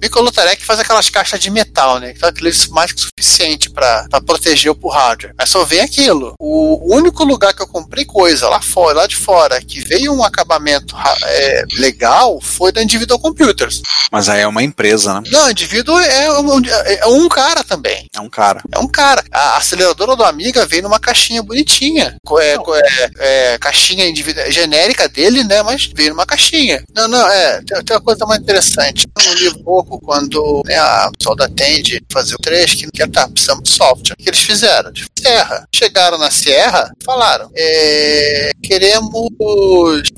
que 0.10 0.18
o 0.18 0.22
Lotarec 0.22 0.64
faz 0.66 0.80
aquelas 0.80 1.10
caixas 1.10 1.40
de 1.40 1.50
metal, 1.50 2.00
né? 2.00 2.14
Então 2.16 2.30
aquilo 2.30 2.50
é 2.50 2.52
mais 2.72 2.92
que 2.92 3.02
suficiente 3.02 3.70
para 3.70 4.08
proteger 4.26 4.72
o 4.72 4.90
hardware. 4.90 5.34
Mas 5.38 5.50
só 5.50 5.64
vem 5.64 5.82
aquilo. 5.82 6.34
O 6.40 6.96
único 6.96 7.24
lugar 7.24 7.54
que 7.54 7.62
eu 7.62 7.68
comprei 7.68 8.06
coisa 8.06 8.50
lá 8.50 8.62
fora, 8.62 9.00
lá 9.00 9.08
de 9.08 9.16
fora, 9.16 9.62
que 9.62 9.80
veio 9.82 10.14
um 10.14 10.24
acabamento 10.24 10.96
é, 11.26 11.64
legal 11.78 12.40
foi 12.42 12.72
da 12.80 12.84
Individual 12.84 13.20
Computers. 13.20 13.82
Mas 14.12 14.30
aí 14.30 14.42
é 14.42 14.48
uma 14.48 14.64
empresa, 14.64 15.14
né? 15.14 15.22
Não, 15.32 15.50
Individual 15.52 16.00
é 16.00 16.40
um, 16.40 16.62
é 16.66 17.06
um 17.08 17.30
cara 17.30 17.64
também. 17.64 18.08
É 18.16 18.20
um 18.20 18.30
cara. 18.30 18.62
É 18.72 18.80
um 18.80 18.88
cara. 18.88 19.24
A 19.32 19.58
aceleradora 19.58 20.16
do 20.16 20.24
Amiga 20.24 20.66
veio 20.66 20.84
numa 20.84 21.00
caixinha 21.00 21.44
bonitinha. 21.44 22.16
É, 22.40 22.56
é- 22.56 23.54
é 23.54 23.58
caixinha 23.58 24.06
genérica 24.50 25.08
dele, 25.08 25.44
né? 25.44 25.62
Mas 25.62 25.90
veio 25.94 26.12
numa 26.12 26.26
caixinha. 26.26 26.84
Não, 26.96 27.08
não, 27.08 27.28
é. 27.30 27.62
Tem, 27.64 27.84
tem 27.84 27.96
uma 27.96 28.02
coisa 28.02 28.26
mais 28.26 28.42
interessante. 28.42 29.08
Eu 29.26 29.34
li 29.34 29.50
um 29.50 29.64
pouco 29.64 30.00
quando 30.00 30.64
né, 30.66 30.78
a 30.78 31.12
pessoal 31.18 31.36
da 31.36 31.50
Tende 31.50 32.02
fazer 32.12 32.36
o 32.36 32.38
3, 32.42 32.76
que 32.76 32.90
que 32.92 33.08
tá 33.08 33.28
precisando 33.28 33.62
de 33.64 33.70
software. 33.70 34.16
O 34.20 34.24
que 34.24 34.30
eles 34.30 34.40
fizeram? 34.42 34.92
De 34.92 35.06
Serra. 35.20 35.66
Chegaram 35.74 36.18
na 36.18 36.32
Sierra, 36.32 36.92
falaram: 37.06 37.50
é, 37.56 38.52
queremos 38.64 39.30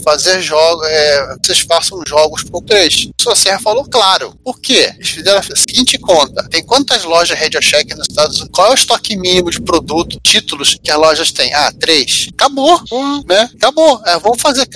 fazer 0.04 0.42
jogos, 0.42 0.86
é, 0.88 1.36
vocês 1.44 1.60
façam 1.60 2.02
jogos 2.08 2.44
pro 2.52 2.62
3. 2.62 3.10
A 3.28 3.36
Serra 3.36 3.60
falou, 3.60 3.86
claro. 3.86 4.36
Por 4.44 4.60
quê? 4.60 4.92
Eles 4.96 5.10
fizeram 5.10 5.40
a 5.40 5.56
seguinte 5.56 5.98
conta: 5.98 6.48
tem 6.50 6.64
quantas 6.64 7.04
lojas 7.04 7.40
Radio 7.40 7.62
Shack 7.62 7.96
nos 7.96 8.08
Estados 8.10 8.38
Unidos? 8.38 8.52
Qual 8.54 8.68
é 8.68 8.72
o 8.72 8.76
estoque 8.76 9.16
mínimo 9.16 9.50
de 9.50 9.62
produto, 9.62 10.20
títulos 10.24 10.78
que 10.82 10.92
as 10.92 10.98
lojas 10.98 11.32
têm? 11.32 11.54
Ah, 11.54 11.72
três. 11.80 12.30
Acabou, 12.34 12.80
né? 13.28 13.50
Acabou. 13.56 14.02
É, 14.06 14.20
vamos 14.20 14.42
fazer. 14.42 14.68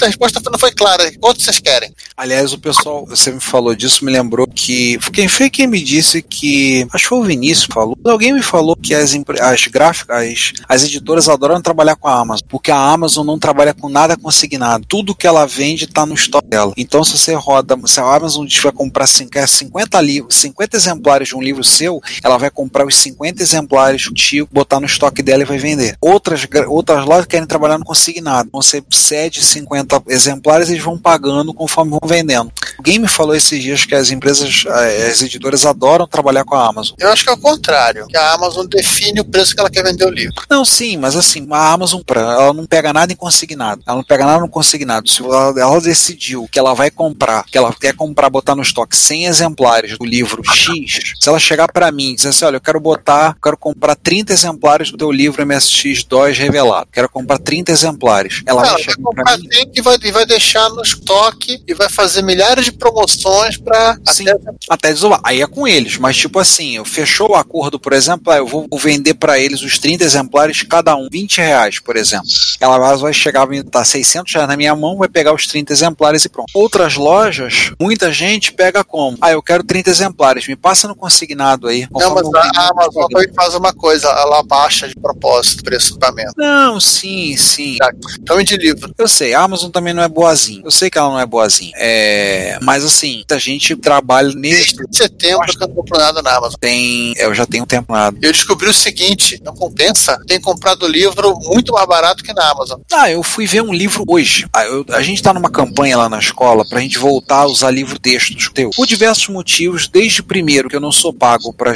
A 0.00 0.06
resposta 0.06 0.40
não 0.50 0.58
foi 0.58 0.72
clara. 0.72 1.10
Quantos 1.18 1.44
vocês 1.44 1.58
querem? 1.58 1.92
Aliás, 2.16 2.52
o 2.52 2.58
pessoal, 2.58 3.04
você 3.06 3.32
me 3.32 3.40
falou 3.40 3.74
disso, 3.74 4.04
me 4.04 4.12
lembrou 4.12 4.46
que. 4.46 4.98
Quem 5.12 5.28
foi 5.28 5.50
quem 5.50 5.66
me 5.66 5.80
disse 5.80 6.22
que. 6.22 6.86
Acho 6.92 7.04
que 7.04 7.08
foi 7.08 7.18
o 7.18 7.24
Vinícius 7.24 7.66
que 7.66 7.74
falou. 7.74 7.96
Alguém 8.04 8.32
me 8.32 8.42
falou 8.42 8.76
que 8.76 8.94
as, 8.94 9.12
as 9.40 9.66
gráficas, 9.66 10.16
as, 10.16 10.52
as 10.68 10.84
editoras 10.84 11.28
adoram 11.28 11.60
trabalhar 11.60 11.96
com 11.96 12.08
a 12.08 12.18
Amazon, 12.18 12.46
porque 12.48 12.70
a 12.70 12.76
Amazon 12.76 13.26
não 13.26 13.38
trabalha 13.38 13.74
com 13.74 13.88
nada 13.88 14.16
consignado. 14.16 14.84
Tudo 14.88 15.14
que 15.14 15.26
ela 15.26 15.46
vende 15.46 15.84
está 15.84 16.04
no 16.04 16.14
estoque 16.14 16.48
dela. 16.48 16.72
Então, 16.76 16.91
se 17.04 17.16
você 17.16 17.34
roda, 17.34 17.76
se 17.86 18.00
a 18.00 18.04
Amazon 18.14 18.46
tiver 18.46 18.72
comprar 18.72 19.06
cin- 19.06 19.28
quer 19.28 19.48
50 19.48 20.00
livros, 20.00 20.34
50 20.36 20.76
exemplares 20.76 21.28
de 21.28 21.36
um 21.36 21.40
livro 21.42 21.62
seu, 21.64 22.00
ela 22.22 22.36
vai 22.38 22.50
comprar 22.50 22.86
os 22.86 22.96
50 22.96 23.42
exemplares 23.42 24.06
contigo, 24.08 24.48
botar 24.52 24.80
no 24.80 24.86
estoque 24.86 25.22
dela 25.22 25.42
e 25.42 25.46
vai 25.46 25.58
vender. 25.58 25.96
Outras, 26.00 26.46
outras 26.68 27.04
lojas 27.04 27.26
querem 27.26 27.46
trabalhar 27.46 27.78
no 27.78 27.84
consignado. 27.84 28.50
Você 28.52 28.82
cede 28.90 29.42
50 29.44 30.02
exemplares 30.08 30.68
e 30.68 30.72
eles 30.72 30.84
vão 30.84 30.98
pagando 30.98 31.54
conforme 31.54 31.90
vão 31.92 32.00
vendendo. 32.04 32.52
Alguém 32.78 32.98
me 32.98 33.08
falou 33.08 33.34
esses 33.34 33.62
dias 33.62 33.84
que 33.84 33.94
as 33.94 34.10
empresas, 34.10 34.64
eh, 34.66 35.08
as 35.10 35.22
editoras 35.22 35.64
adoram 35.64 36.06
trabalhar 36.06 36.44
com 36.44 36.54
a 36.54 36.66
Amazon. 36.68 36.94
Eu 36.98 37.10
acho 37.10 37.24
que 37.24 37.30
é 37.30 37.32
o 37.32 37.38
contrário, 37.38 38.06
que 38.08 38.16
a 38.16 38.32
Amazon 38.32 38.66
define 38.66 39.20
o 39.20 39.24
preço 39.24 39.54
que 39.54 39.60
ela 39.60 39.70
quer 39.70 39.84
vender 39.84 40.04
o 40.04 40.10
livro. 40.10 40.34
Não, 40.50 40.64
sim, 40.64 40.96
mas 40.96 41.16
assim, 41.16 41.46
a 41.50 41.72
Amazon 41.72 42.00
ela 42.14 42.52
não 42.52 42.66
pega 42.66 42.92
nada 42.92 43.12
em 43.12 43.16
consignado. 43.16 43.82
Ela 43.86 43.96
não 43.96 44.04
pega 44.04 44.24
nada 44.24 44.40
no 44.40 44.48
consignado. 44.48 45.08
Se 45.08 45.22
ela, 45.22 45.54
ela 45.60 45.80
decidiu 45.80 46.48
que 46.50 46.58
ela 46.58 46.74
vai 46.74 46.81
comprar, 46.90 47.44
que 47.44 47.56
ela 47.56 47.72
quer 47.72 47.94
comprar, 47.94 48.28
botar 48.30 48.54
no 48.54 48.62
estoque 48.62 48.96
100 48.96 49.26
exemplares 49.26 49.98
do 49.98 50.04
livro 50.04 50.42
X, 50.44 51.14
se 51.20 51.28
ela 51.28 51.38
chegar 51.38 51.70
pra 51.72 51.90
mim 51.92 52.10
e 52.12 52.14
dizer 52.16 52.28
assim, 52.30 52.44
olha, 52.44 52.56
eu 52.56 52.60
quero 52.60 52.80
botar, 52.80 53.34
eu 53.36 53.42
quero 53.42 53.56
comprar 53.56 53.94
30 53.96 54.32
exemplares 54.32 54.90
do 54.90 54.96
teu 54.98 55.10
livro 55.10 55.44
MSX 55.46 56.04
2 56.04 56.38
revelado. 56.38 56.88
Quero 56.92 57.08
comprar 57.08 57.38
30 57.38 57.70
exemplares. 57.72 58.42
Ela 58.46 58.62
Não, 58.62 58.70
vai 58.70 58.70
ela 58.70 58.76
vai 58.76 58.82
chegar 58.84 58.96
pra 58.96 59.04
comprar 59.22 59.38
mim. 59.38 59.48
30 59.48 59.70
e 59.74 59.82
vai, 59.82 59.98
vai 59.98 60.26
deixar 60.26 60.68
no 60.70 60.82
estoque 60.82 61.62
e 61.66 61.74
vai 61.74 61.88
fazer 61.88 62.22
milhares 62.22 62.64
de 62.64 62.72
promoções 62.72 63.56
pra 63.56 63.96
Sim, 64.06 64.24
até 64.68 64.92
desovar. 64.92 65.20
Aí 65.24 65.40
é 65.42 65.46
com 65.46 65.66
eles, 65.66 65.96
mas 65.98 66.16
tipo 66.16 66.38
assim, 66.38 66.76
eu 66.76 66.84
fechou 66.84 67.30
o 67.30 67.34
acordo, 67.34 67.78
por 67.78 67.92
exemplo, 67.92 68.32
ah, 68.32 68.36
eu 68.36 68.46
vou 68.46 68.66
vender 68.78 69.14
pra 69.14 69.38
eles 69.38 69.62
os 69.62 69.78
30 69.78 70.04
exemplares, 70.04 70.62
cada 70.62 70.94
um, 70.96 71.08
20 71.10 71.38
reais, 71.38 71.78
por 71.78 71.96
exemplo. 71.96 72.26
Ela 72.60 72.78
vai- 72.78 72.96
vai 72.96 73.12
chegar, 73.12 73.44
vai 73.46 73.62
dar 73.62 73.84
600 73.84 74.32
reais 74.32 74.48
na 74.48 74.56
minha 74.56 74.74
mão, 74.76 74.96
vai 74.98 75.08
pegar 75.08 75.34
os 75.34 75.46
30 75.46 75.72
exemplares 75.72 76.24
e 76.24 76.28
pronto. 76.28 76.48
Outras 76.74 76.94
lojas, 76.96 77.70
muita 77.78 78.10
gente 78.10 78.50
pega 78.50 78.82
como? 78.82 79.18
Ah, 79.20 79.30
eu 79.30 79.42
quero 79.42 79.62
30 79.62 79.90
exemplares, 79.90 80.48
me 80.48 80.56
passa 80.56 80.88
no 80.88 80.94
consignado 80.96 81.68
aí. 81.68 81.86
Não, 81.92 82.14
mas 82.14 82.26
a, 82.26 82.38
eu- 82.46 82.50
a 82.56 82.68
Amazon 82.70 83.06
também 83.10 83.30
faz 83.34 83.54
uma 83.54 83.74
coisa, 83.74 84.08
ela 84.08 84.42
baixa 84.42 84.88
de 84.88 84.94
propósito 84.94 85.60
o 85.60 85.64
preço 85.64 85.90
do 85.90 85.96
equipamento. 85.98 86.32
Não, 86.34 86.80
sim, 86.80 87.36
sim. 87.36 87.76
Também 88.24 88.42
de 88.42 88.56
livro. 88.56 88.90
Eu 88.96 89.06
sei, 89.06 89.34
a 89.34 89.42
Amazon 89.42 89.70
também 89.70 89.92
não 89.92 90.02
é 90.02 90.08
boazinha. 90.08 90.62
Eu 90.64 90.70
sei 90.70 90.88
que 90.88 90.96
ela 90.96 91.10
não 91.10 91.20
é 91.20 91.26
boazinha. 91.26 91.72
É, 91.76 92.58
mas 92.62 92.82
assim, 92.86 93.16
muita 93.16 93.38
gente 93.38 93.76
trabalha 93.76 94.32
nesse. 94.34 94.74
Desde 94.74 94.96
setembro 94.96 95.44
que 95.48 95.62
eu 95.62 95.68
não 95.68 95.74
compro 95.74 95.98
nada 95.98 96.22
na 96.22 96.36
Amazon. 96.38 96.56
Tem. 96.58 97.12
Eu 97.18 97.34
já 97.34 97.44
tenho 97.44 97.64
um 97.64 97.66
tempo 97.66 97.92
nada. 97.92 98.16
Eu 98.22 98.32
descobri 98.32 98.70
o 98.70 98.72
seguinte: 98.72 99.38
não 99.44 99.54
compensa. 99.54 100.18
Tem 100.26 100.40
comprado 100.40 100.86
livro 100.88 101.38
muito 101.42 101.70
mais 101.74 101.86
barato 101.86 102.24
que 102.24 102.32
na 102.32 102.50
Amazon. 102.50 102.80
Ah, 102.90 103.10
eu 103.10 103.22
fui 103.22 103.44
ver 103.46 103.60
um 103.60 103.74
livro 103.74 104.04
hoje. 104.08 104.46
Ah, 104.54 104.64
eu- 104.64 104.86
a 104.88 105.02
gente 105.02 105.22
tá 105.22 105.34
numa 105.34 105.50
campanha 105.50 105.98
lá 105.98 106.08
na 106.08 106.18
escola 106.18 106.51
pra 106.68 106.80
gente 106.80 106.98
voltar 106.98 107.40
a 107.40 107.46
usar 107.46 107.70
livro 107.70 107.98
textos. 107.98 108.50
Teu. 108.52 108.70
Por 108.76 108.86
diversos 108.86 109.28
motivos, 109.28 109.88
desde 109.88 110.22
primeiro 110.22 110.68
que 110.68 110.76
eu 110.76 110.80
não 110.80 110.92
sou 110.92 111.12
pago 111.12 111.52
pra 111.52 111.72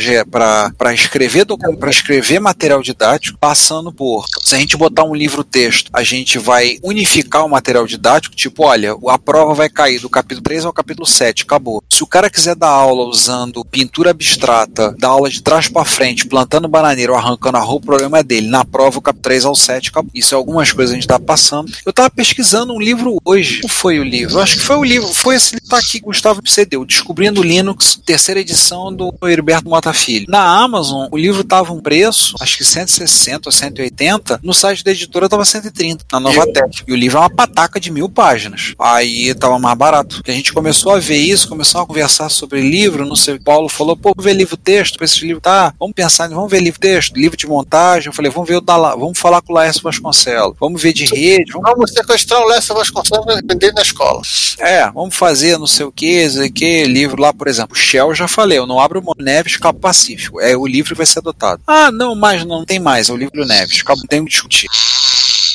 escrever 0.93 1.47
pra 1.79 1.91
escrever 1.91 2.41
material 2.41 2.83
didático, 2.83 3.39
passando 3.39 3.93
por 3.93 4.25
se 4.43 4.55
a 4.55 4.59
gente 4.59 4.77
botar 4.77 5.05
um 5.05 5.15
livro 5.15 5.43
texto, 5.43 5.91
a 5.93 6.03
gente 6.03 6.39
vai 6.39 6.79
unificar 6.83 7.45
o 7.45 7.49
material 7.49 7.87
didático, 7.87 8.37
tipo, 8.37 8.65
olha, 8.65 8.95
a 9.09 9.19
prova 9.19 9.55
vai 9.55 9.69
cair 9.69 10.01
do 10.01 10.09
capítulo 10.09 10.43
3 10.43 10.65
ao 10.65 10.73
capítulo 10.73 11.07
7, 11.07 11.43
acabou. 11.43 11.83
Se 11.91 12.03
o 12.03 12.07
cara 12.07 12.31
quiser 12.31 12.55
dar 12.55 12.69
aula 12.69 13.05
usando 13.05 13.65
pintura 13.65 14.11
abstrata, 14.11 14.95
dar 14.99 15.09
aula 15.09 15.31
de 15.31 15.43
trás 15.43 15.69
pra 15.69 15.85
frente, 15.85 16.27
plantando 16.27 16.69
bananeira 16.69 17.13
ou 17.13 17.19
arrancando 17.19 17.57
a 17.57 17.61
roupa, 17.61 17.87
o 17.87 17.91
problema 17.91 18.19
é 18.19 18.23
dele. 18.23 18.49
Na 18.49 18.65
prova, 18.65 18.99
o 18.99 19.03
capítulo 19.03 19.23
3 19.23 19.45
ao 19.45 19.55
7, 19.55 19.91
acabou. 19.91 20.11
Isso 20.15 20.35
é 20.35 20.37
algumas 20.37 20.73
coisas 20.73 20.93
que 20.93 20.99
a 20.99 21.01
gente 21.01 21.09
tá 21.09 21.19
passando. 21.19 21.73
Eu 21.85 21.93
tava 21.93 22.11
pesquisando 22.11 22.73
um 22.73 22.81
livro 22.81 23.19
hoje. 23.25 23.61
Qual 23.61 23.71
foi 23.71 23.99
o 23.99 24.05
livro? 24.05 24.37
Eu 24.37 24.41
acho 24.41 24.57
que 24.57 24.63
foi 24.67 24.77
o 24.77 24.85
livro. 24.85 25.09
Foi 25.09 25.37
esse 25.37 25.55
livro 25.55 25.69
tá 25.69 25.79
aqui, 25.79 26.01
Gustavo 26.01 26.41
Cedeu, 26.45 26.85
Descobrindo 26.85 27.41
Linux, 27.41 28.01
terceira 28.05 28.41
edição 28.41 28.93
do 28.93 29.15
Heriberto 29.23 29.69
Mota 29.69 29.93
Filho. 29.93 30.27
Na 30.29 30.43
Amazon, 30.61 31.07
o 31.13 31.17
livro 31.17 31.45
tava 31.45 31.73
um 31.73 31.81
preço, 31.81 32.35
acho 32.41 32.57
que 32.59 32.65
160 32.65 33.49
ou 33.49 33.53
180. 33.53 34.41
No 34.43 34.53
site 34.53 34.83
da 34.83 34.91
editora 34.91 35.29
tava 35.29 35.45
130, 35.45 36.05
na 36.13 36.19
Novatec. 36.19 36.83
E 36.87 36.93
o 36.93 36.97
livro 36.97 37.19
é 37.19 37.21
uma 37.21 37.31
pataca 37.31 37.79
de 37.79 37.93
mil 37.93 38.09
páginas. 38.09 38.75
Aí 38.79 39.33
tava 39.35 39.59
mais 39.59 39.79
barato. 39.79 40.21
E 40.27 40.31
a 40.31 40.35
gente 40.35 40.53
começou 40.53 40.93
a 40.93 40.99
ver 40.99 41.19
isso, 41.19 41.49
começou 41.49 41.81
a 41.81 41.87
conversar 41.87 42.29
sobre 42.29 42.61
livro, 42.61 43.07
não 43.07 43.17
sei, 43.17 43.35
o 43.35 43.43
Paulo 43.43 43.69
falou, 43.69 43.97
pô, 43.97 44.11
vamos 44.17 44.25
ver 44.25 44.35
livro 44.35 44.57
texto, 44.57 44.97
pra 44.97 45.05
esse 45.05 45.25
livro, 45.25 45.41
tá, 45.41 45.73
vamos 45.79 45.95
pensar, 45.95 46.29
vamos 46.29 46.51
ver 46.51 46.61
livro 46.61 46.81
texto, 46.81 47.15
livro 47.15 47.37
de 47.37 47.47
montagem, 47.47 48.09
eu 48.09 48.13
falei, 48.13 48.31
vamos 48.31 48.49
ver 48.49 48.57
o 48.57 48.61
da, 48.61 48.77
vamos 48.97 49.19
falar 49.19 49.41
com 49.43 49.53
o 49.53 49.57
Laércio 49.57 49.83
Vasconcelos, 49.83 50.57
vamos 50.59 50.83
ver 50.83 50.93
de 50.93 51.05
rede, 51.05 51.53
vamos 51.53 51.67
Vamos 51.77 51.93
sequestrar 51.93 52.41
o 52.41 52.47
Lessa 52.47 52.73
Vasconcelos 52.73 53.27
e 53.39 53.47
vender 53.47 53.73
na 53.73 53.83
escola. 53.83 54.23
É, 54.59 54.91
vamos 54.91 55.15
fazer 55.15 55.59
não 55.59 55.67
sei 55.67 55.87
o 55.87 55.93
que, 55.93 56.29
sei 56.31 56.51
que, 56.51 56.85
livro 56.85 57.21
lá, 57.21 57.33
por 57.33 57.49
exemplo, 57.49 57.77
Shell, 57.77 58.15
já 58.15 58.29
falei, 58.29 58.59
eu 58.59 58.67
não 58.67 58.81
abro 58.81 59.03
o 59.05 59.23
Neves 59.23 59.57
Cabo 59.57 59.79
Pacífico, 59.79 60.41
é 60.41 60.57
o 60.57 60.67
livro 60.67 60.95
vai 60.95 61.07
ser 61.07 61.21
adotado. 61.21 61.63
Ah, 61.67 61.91
não, 61.91 62.15
mais 62.15 62.45
não, 62.45 62.65
tem 62.65 62.79
mais, 62.79 63.09
é 63.09 63.13
o 63.13 63.17
livro 63.17 63.45
Neves, 63.45 63.83
Cabo, 63.83 64.03
tem 64.09 64.25
que 64.25 64.31
discutir. 64.31 64.69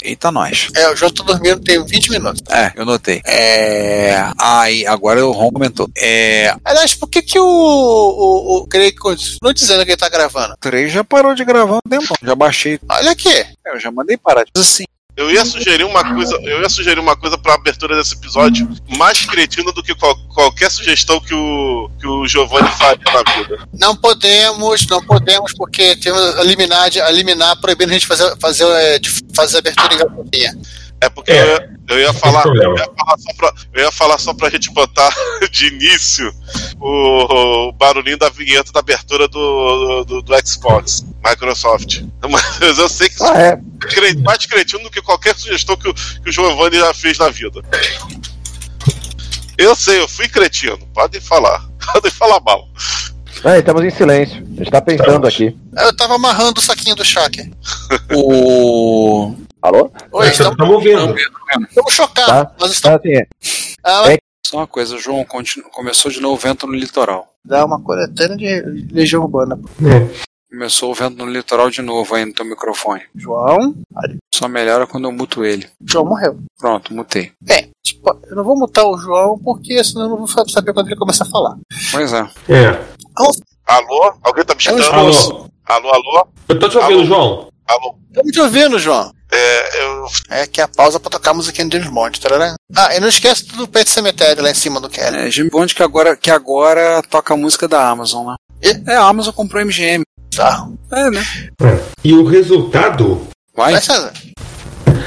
Eita, 0.04 0.32
nós. 0.32 0.68
É, 0.76 0.90
o 0.90 0.96
João 0.96 1.12
tá 1.12 1.24
dormindo 1.24 1.60
tem 1.60 1.84
20 1.84 2.10
minutos. 2.10 2.42
É, 2.50 2.72
eu 2.76 2.86
notei. 2.86 3.22
É. 3.24 4.16
Aí, 4.40 4.86
agora 4.88 5.24
o 5.24 5.32
Ron 5.32 5.52
comentou. 5.52 5.88
É. 5.96 6.56
Aliás, 6.66 6.96
por 6.96 7.08
que 7.08 7.22
que 7.22 7.40
o, 7.40 7.46
o, 7.46 8.58
o 8.58 8.68
Craig 8.68 8.96
continua 8.96 9.54
dizendo 9.54 9.86
que 9.86 9.92
ele 9.92 9.98
tá 9.98 10.10
gravando? 10.10 10.54
O 10.54 10.58
3 10.58 10.92
já 10.92 11.04
parou 11.04 11.36
de 11.36 11.46
gravar 11.46 11.76
um 11.76 11.90
tempo. 11.90 12.16
Já 12.24 12.34
baixei. 12.34 12.80
Olha 12.90 13.12
aqui. 13.12 13.30
É, 13.30 13.54
eu 13.68 13.80
já 13.80 13.92
mandei 13.92 14.18
parar. 14.18 14.44
Diz 14.44 14.66
assim. 14.66 14.86
Eu 15.16 15.30
ia 15.30 15.44
sugerir 15.46 15.84
uma 15.84 16.04
coisa, 16.16 16.36
eu 16.42 16.62
ia 16.62 16.70
sugerir 16.70 17.00
uma 17.00 17.16
coisa 17.18 17.38
para 17.38 17.54
abertura 17.54 17.96
desse 17.98 18.16
episódio, 18.16 18.68
mais 18.98 19.26
cretino 19.26 19.72
do 19.74 19.84
que 19.84 19.94
qual- 19.94 20.18
qualquer 20.30 20.72
sugestão 20.72 21.20
que 21.20 21.34
o 21.34 21.90
que 22.00 22.08
o 22.08 22.26
Giovanni 22.28 22.70
faria 22.72 23.04
na 23.14 23.34
vida. 23.34 23.68
Não 23.78 23.96
podemos, 23.96 24.88
não 24.88 25.04
podemos, 25.04 25.54
porque 25.54 25.96
temos 25.98 26.20
a 26.38 26.44
liminar, 26.44 26.90
de- 26.90 27.02
a 27.02 27.12
liminar 27.12 27.60
proibindo 27.60 27.90
a 27.90 27.94
gente 27.94 28.08
fazer, 28.08 28.34
fazer, 28.40 28.66
é, 28.66 29.00
de 29.00 29.12
fazer 29.36 29.58
abertura 29.60 29.94
em 29.94 29.98
garotinha. 29.98 30.58
É 31.02 31.10
porque 31.10 31.32
É, 31.32 31.42
eu, 31.42 31.48
ia- 31.48 31.70
eu 31.90 32.00
ia 32.00 32.14
falar, 32.14 32.46
eu 32.46 32.78
ia 32.78 32.86
falar 32.96 33.18
só 33.18 33.34
pra, 33.38 33.54
eu 33.74 33.84
ia 33.84 33.92
falar 33.92 34.18
só 34.18 34.34
pra 34.34 34.50
gente 34.50 34.72
botar 34.72 35.14
de 35.52 35.68
início 35.68 36.32
o, 36.80 37.68
o 37.68 37.72
barulhinho 37.74 38.18
da 38.18 38.30
vinheta 38.30 38.72
da 38.72 38.80
abertura 38.80 39.28
do, 39.28 40.04
do, 40.06 40.22
do 40.22 40.34
Xbox, 40.48 41.04
Microsoft. 41.24 42.02
Mas 42.30 42.78
eu 42.78 42.90
sei 42.90 43.08
que 43.10 43.16
isso 43.16 43.24
Ah, 43.26 43.40
é. 43.42 43.50
é 43.52 44.14
mais 44.16 44.46
cretino 44.46 44.84
do 44.84 44.90
que 44.92 45.02
qualquer 45.02 45.36
sugestão 45.38 45.76
que 45.78 45.88
o, 45.90 45.94
que 45.94 46.30
o 46.30 46.32
Giovanni 46.32 46.78
já 46.78 46.94
fez 46.94 47.18
na 47.18 47.30
vida. 47.30 47.62
Eu 49.58 49.76
sei, 49.76 50.00
eu 50.00 50.08
fui 50.08 50.28
cretino. 50.28 50.78
Podem 50.94 51.22
falar. 51.22 51.68
Podem 51.94 52.12
falar 52.12 52.40
mal. 52.42 52.68
Estamos 53.58 53.84
em 53.84 53.90
silêncio. 53.90 54.38
A 54.38 54.58
gente 54.64 54.72
tá 54.72 54.82
pensando 54.82 55.26
aqui. 55.28 55.56
Eu 55.78 55.96
tava 55.96 56.16
amarrando 56.16 56.60
o 56.60 56.64
saquinho 56.64 56.96
do 56.96 57.04
Shaq. 57.06 57.52
O. 58.16 59.36
Alô? 59.62 59.92
Oi, 60.12 60.28
estamos, 60.30 60.54
Estamos 60.54 60.74
ouvindo. 60.76 61.16
estamos 61.70 61.94
chocados. 61.94 62.34
Tá. 62.34 62.52
Nós 62.60 62.80
Tá 62.82 62.96
estamos. 62.96 63.02
assim, 63.06 63.76
Ah, 63.84 64.12
É. 64.14 64.18
Só 64.46 64.58
uma 64.58 64.68
coisa, 64.68 64.98
João, 64.98 65.24
continu- 65.24 65.70
começou 65.70 66.12
de 66.12 66.20
novo 66.20 66.36
o 66.36 66.38
vento 66.38 66.68
no 66.68 66.74
litoral. 66.74 67.32
Dá 67.46 67.64
uma 67.64 67.80
coletânea 67.82 68.36
de 68.36 68.88
Legião 68.92 69.22
Urbana. 69.24 69.58
Começou 70.52 70.92
o 70.92 70.94
vento 70.94 71.16
no 71.16 71.32
litoral 71.32 71.70
de 71.70 71.82
novo 71.82 72.14
aí 72.14 72.26
no 72.26 72.34
teu 72.34 72.44
microfone. 72.44 73.02
João. 73.16 73.74
Só 74.36 74.50
melhora 74.50 74.86
quando 74.86 75.06
eu 75.06 75.12
muto 75.12 75.46
ele. 75.46 75.66
João 75.86 76.06
morreu. 76.06 76.38
Pronto, 76.60 76.94
mutei. 76.94 77.32
Bem, 77.42 77.70
tipo, 77.82 78.10
eu 78.30 78.36
não 78.36 78.44
vou 78.44 78.58
mutar 78.58 78.86
o 78.86 78.98
João 78.98 79.40
porque 79.40 79.82
senão 79.82 80.04
eu 80.04 80.10
não 80.10 80.18
vou 80.18 80.28
saber 80.28 80.74
quando 80.74 80.88
ele 80.88 80.98
começar 80.98 81.24
a 81.24 81.30
falar. 81.30 81.56
Pois 81.92 82.12
é. 82.12 82.30
É. 82.50 82.80
Alô? 83.66 84.14
Alguém 84.22 84.44
tá 84.44 84.54
me 84.54 84.60
É 84.62 84.78
escutando? 84.78 84.94
Alô. 84.94 85.50
Alô, 85.68 85.90
alô? 85.90 86.28
Eu 86.50 86.60
tô 86.60 86.68
te 86.68 86.78
ouvindo, 86.78 86.98
Alô. 87.00 87.06
João. 87.06 87.48
Alô? 87.68 87.96
Estamos 88.10 88.32
te 88.34 88.42
ouvindo, 88.42 88.78
João. 88.80 89.12
É, 89.32 89.84
eu 89.86 90.06
É 90.30 90.46
que 90.48 90.60
é 90.60 90.66
a 90.66 90.68
pausa 90.68 91.00
pra 91.00 91.10
tocar 91.10 91.32
a 91.32 91.36
musiquinha 91.36 91.66
do 91.66 91.72
James 91.78 91.90
Bond. 91.90 92.20
tarará. 92.20 92.56
Ah, 92.76 92.94
e 92.94 93.00
não 93.00 93.08
esquece 93.08 93.46
do 93.56 93.66
Pet 93.70 93.90
Cemetery 93.90 94.42
lá 94.42 94.52
em 94.52 94.56
cima 94.56 94.82
do 94.82 94.90
Kelly. 94.90 95.16
É, 95.16 95.32
Jimmy 95.32 95.50
Bond 95.50 95.74
que 95.74 95.82
agora, 95.82 96.18
que 96.18 96.30
agora 96.30 97.02
toca 97.10 97.34
a 97.34 97.38
música 97.38 97.70
da 97.70 97.88
Amazon, 97.90 98.28
né? 98.28 98.36
E? 98.62 98.92
É, 98.92 98.96
a 98.98 99.04
Amazon 99.06 99.34
comprou 99.34 99.64
MGM. 99.64 100.04
Tá. 100.36 100.68
É, 100.92 101.10
né? 101.10 101.22
E 102.04 102.14
o 102.14 102.26
resultado 102.26 103.22
Vai? 103.56 103.74
Vai, 103.74 103.82
César. 103.82 104.14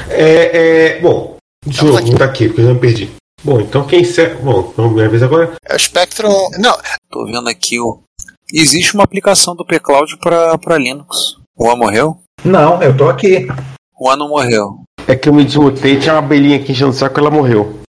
é. 0.09 0.95
é 0.97 0.99
bom, 1.01 1.37
o 1.65 1.69
Estamos 1.69 1.95
jogo 1.97 2.17
tá 2.17 2.25
aqui, 2.25 2.47
porque 2.47 2.61
eu 2.61 2.67
já 2.67 2.73
me 2.73 2.79
perdi. 2.79 3.11
Bom, 3.43 3.59
então 3.59 3.85
quem 3.85 4.03
serve. 4.03 4.41
Bom, 4.41 4.69
então 4.71 4.89
minha 4.89 5.09
vez 5.09 5.21
agora. 5.21 5.53
É 5.67 5.75
o 5.75 5.79
Spectrum. 5.79 6.49
Não, 6.57 6.75
Tô 7.11 7.25
vendo 7.25 7.47
aqui 7.47 7.79
o. 7.79 8.01
Existe 8.53 8.93
uma 8.93 9.03
aplicação 9.03 9.55
do 9.55 9.65
P-Cloud 9.65 10.17
pra, 10.17 10.57
pra 10.57 10.77
Linux. 10.77 11.37
O 11.57 11.65
Juan 11.65 11.75
morreu? 11.75 12.19
Não, 12.43 12.81
eu 12.81 12.95
tô 12.95 13.09
aqui. 13.09 13.47
O 13.99 14.05
Juan 14.07 14.17
não 14.17 14.29
morreu. 14.29 14.79
É 15.07 15.15
que 15.15 15.29
eu 15.29 15.33
me 15.33 15.43
desmutei, 15.43 15.99
tinha 15.99 16.13
uma 16.13 16.19
abelhinha 16.19 16.57
aqui 16.57 16.71
enchendo 16.71 16.91
o 16.91 16.93
saco 16.93 17.19
e 17.19 17.21
ela 17.21 17.31
morreu. 17.31 17.79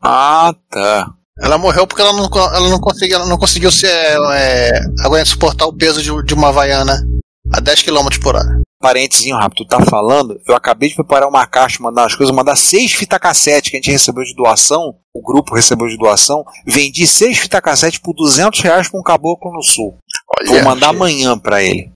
Ah, 0.00 0.54
tá. 0.70 1.12
Ela 1.42 1.58
morreu 1.58 1.86
porque 1.86 2.00
ela 2.00 2.12
não, 2.12 2.30
ela 2.54 2.68
não 2.68 2.78
conseguiu, 2.78 3.16
ela 3.16 3.26
não 3.26 3.36
conseguiu 3.36 3.70
ser, 3.70 3.90
é, 3.90 4.80
aguentar 5.04 5.26
suportar 5.26 5.66
o 5.66 5.76
peso 5.76 6.00
de, 6.00 6.10
de 6.24 6.34
uma 6.34 6.48
Havaiana 6.48 7.04
a 7.52 7.60
10 7.60 7.82
km 7.82 8.08
por 8.22 8.36
hora. 8.36 8.62
Parentezinho 8.80 9.36
rápido, 9.36 9.64
tu 9.64 9.66
tá 9.66 9.80
falando? 9.84 10.40
Eu 10.46 10.56
acabei 10.56 10.88
de 10.88 10.96
preparar 10.96 11.28
uma 11.28 11.46
caixa, 11.46 11.80
mandar 11.80 12.04
as 12.04 12.16
coisas, 12.16 12.34
mandar 12.34 12.56
seis 12.56 12.92
fita 12.92 13.18
cassete 13.18 13.70
que 13.70 13.76
a 13.76 13.80
gente 13.80 13.92
recebeu 13.92 14.24
de 14.24 14.34
doação, 14.34 14.94
o 15.14 15.22
grupo 15.22 15.54
recebeu 15.54 15.86
de 15.86 15.96
doação, 15.96 16.44
vendi 16.66 17.06
seis 17.06 17.38
fita 17.38 17.60
cassete 17.60 18.00
por 18.00 18.12
200 18.14 18.60
reais 18.60 18.88
pra 18.88 18.98
um 18.98 19.02
caboclo 19.02 19.52
no 19.52 19.62
sul. 19.62 19.98
Vou 20.46 20.62
mandar 20.64 20.88
amanhã 20.88 21.38
pra 21.38 21.62
ele. 21.62 21.92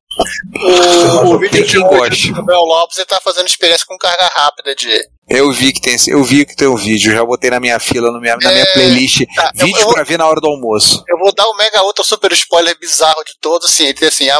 O, 1.24 1.34
o 1.34 1.38
vídeo 1.38 1.64
quem 1.64 1.84
hoje 1.84 1.98
goste. 1.98 2.28
do 2.28 2.36
Gabriel 2.36 2.62
Lopes 2.62 2.96
ele 2.96 3.06
tá 3.06 3.20
fazendo 3.22 3.48
experiência 3.48 3.84
com 3.86 3.98
carga 3.98 4.30
rápida 4.34 4.74
de. 4.74 4.88
Eu 5.28 5.50
vi 5.52 5.72
que 5.72 5.80
tem, 5.80 5.96
eu 6.08 6.22
vi 6.22 6.44
que 6.46 6.54
tem 6.54 6.68
um 6.68 6.76
vídeo, 6.76 7.12
já 7.12 7.24
botei 7.24 7.50
na 7.50 7.58
minha 7.58 7.80
fila, 7.80 8.12
no 8.12 8.20
minha- 8.20 8.36
na 8.36 8.50
minha 8.50 8.62
É, 8.62 8.72
playlist, 8.74 9.22
tá, 9.34 9.50
eu- 9.56 9.66
vídeo 9.66 9.80
eu- 9.82 9.92
pra 9.92 10.04
ver 10.04 10.18
na 10.18 10.26
hora 10.26 10.40
do 10.40 10.46
almoço. 10.46 11.02
Eu 11.08 11.18
vou 11.18 11.34
dar 11.34 11.46
o 11.48 11.56
mega 11.56 11.82
ultra 11.82 12.04
super 12.04 12.32
spoiler 12.32 12.78
bizarro 12.78 13.24
de 13.24 13.32
todos, 13.40 13.68
assim, 13.68 13.86
ele 13.86 14.06
assim, 14.06 14.30
ah, 14.30 14.38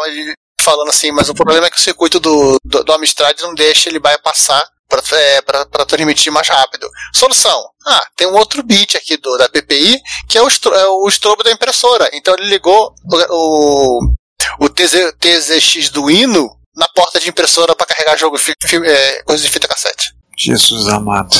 falando 0.62 0.88
assim, 0.88 1.10
mas 1.12 1.28
o 1.28 1.34
problema 1.34 1.66
é 1.66 1.70
que 1.70 1.78
o 1.78 1.82
circuito 1.82 2.20
do, 2.20 2.56
do, 2.64 2.84
do 2.84 2.92
Amstrad 2.92 3.38
não 3.40 3.54
deixa 3.54 3.88
ele 3.88 3.98
vai 3.98 4.16
passar 4.18 4.64
pra, 4.88 5.02
é, 5.18 5.42
pra, 5.42 5.66
pra 5.66 5.84
transmitir 5.84 6.32
mais 6.32 6.48
rápido. 6.48 6.88
Solução. 7.14 7.64
Ah, 7.86 8.06
tem 8.16 8.26
um 8.28 8.34
outro 8.36 8.62
bit 8.62 8.96
aqui 8.96 9.16
do, 9.16 9.36
da 9.38 9.48
PPI, 9.48 10.00
que 10.28 10.38
é 10.38 10.42
o, 10.42 10.46
estro, 10.48 10.72
é 10.74 10.86
o 10.86 11.08
estrobo 11.08 11.42
da 11.42 11.50
impressora. 11.50 12.08
Então 12.12 12.34
ele 12.34 12.46
ligou 12.48 12.94
o, 13.30 14.00
o, 14.00 14.14
o 14.60 14.68
TZ, 14.68 15.12
TZX 15.18 15.90
do 15.90 16.08
Hino 16.10 16.48
na 16.76 16.88
porta 16.88 17.18
de 17.18 17.28
impressora 17.28 17.74
para 17.74 17.86
carregar 17.86 18.16
jogo, 18.16 18.38
fi, 18.38 18.52
fi, 18.64 18.76
é, 18.84 19.22
coisa 19.24 19.42
de 19.42 19.48
fita 19.50 19.66
cassete. 19.68 20.14
Jesus 20.36 20.88
amado. 20.88 21.34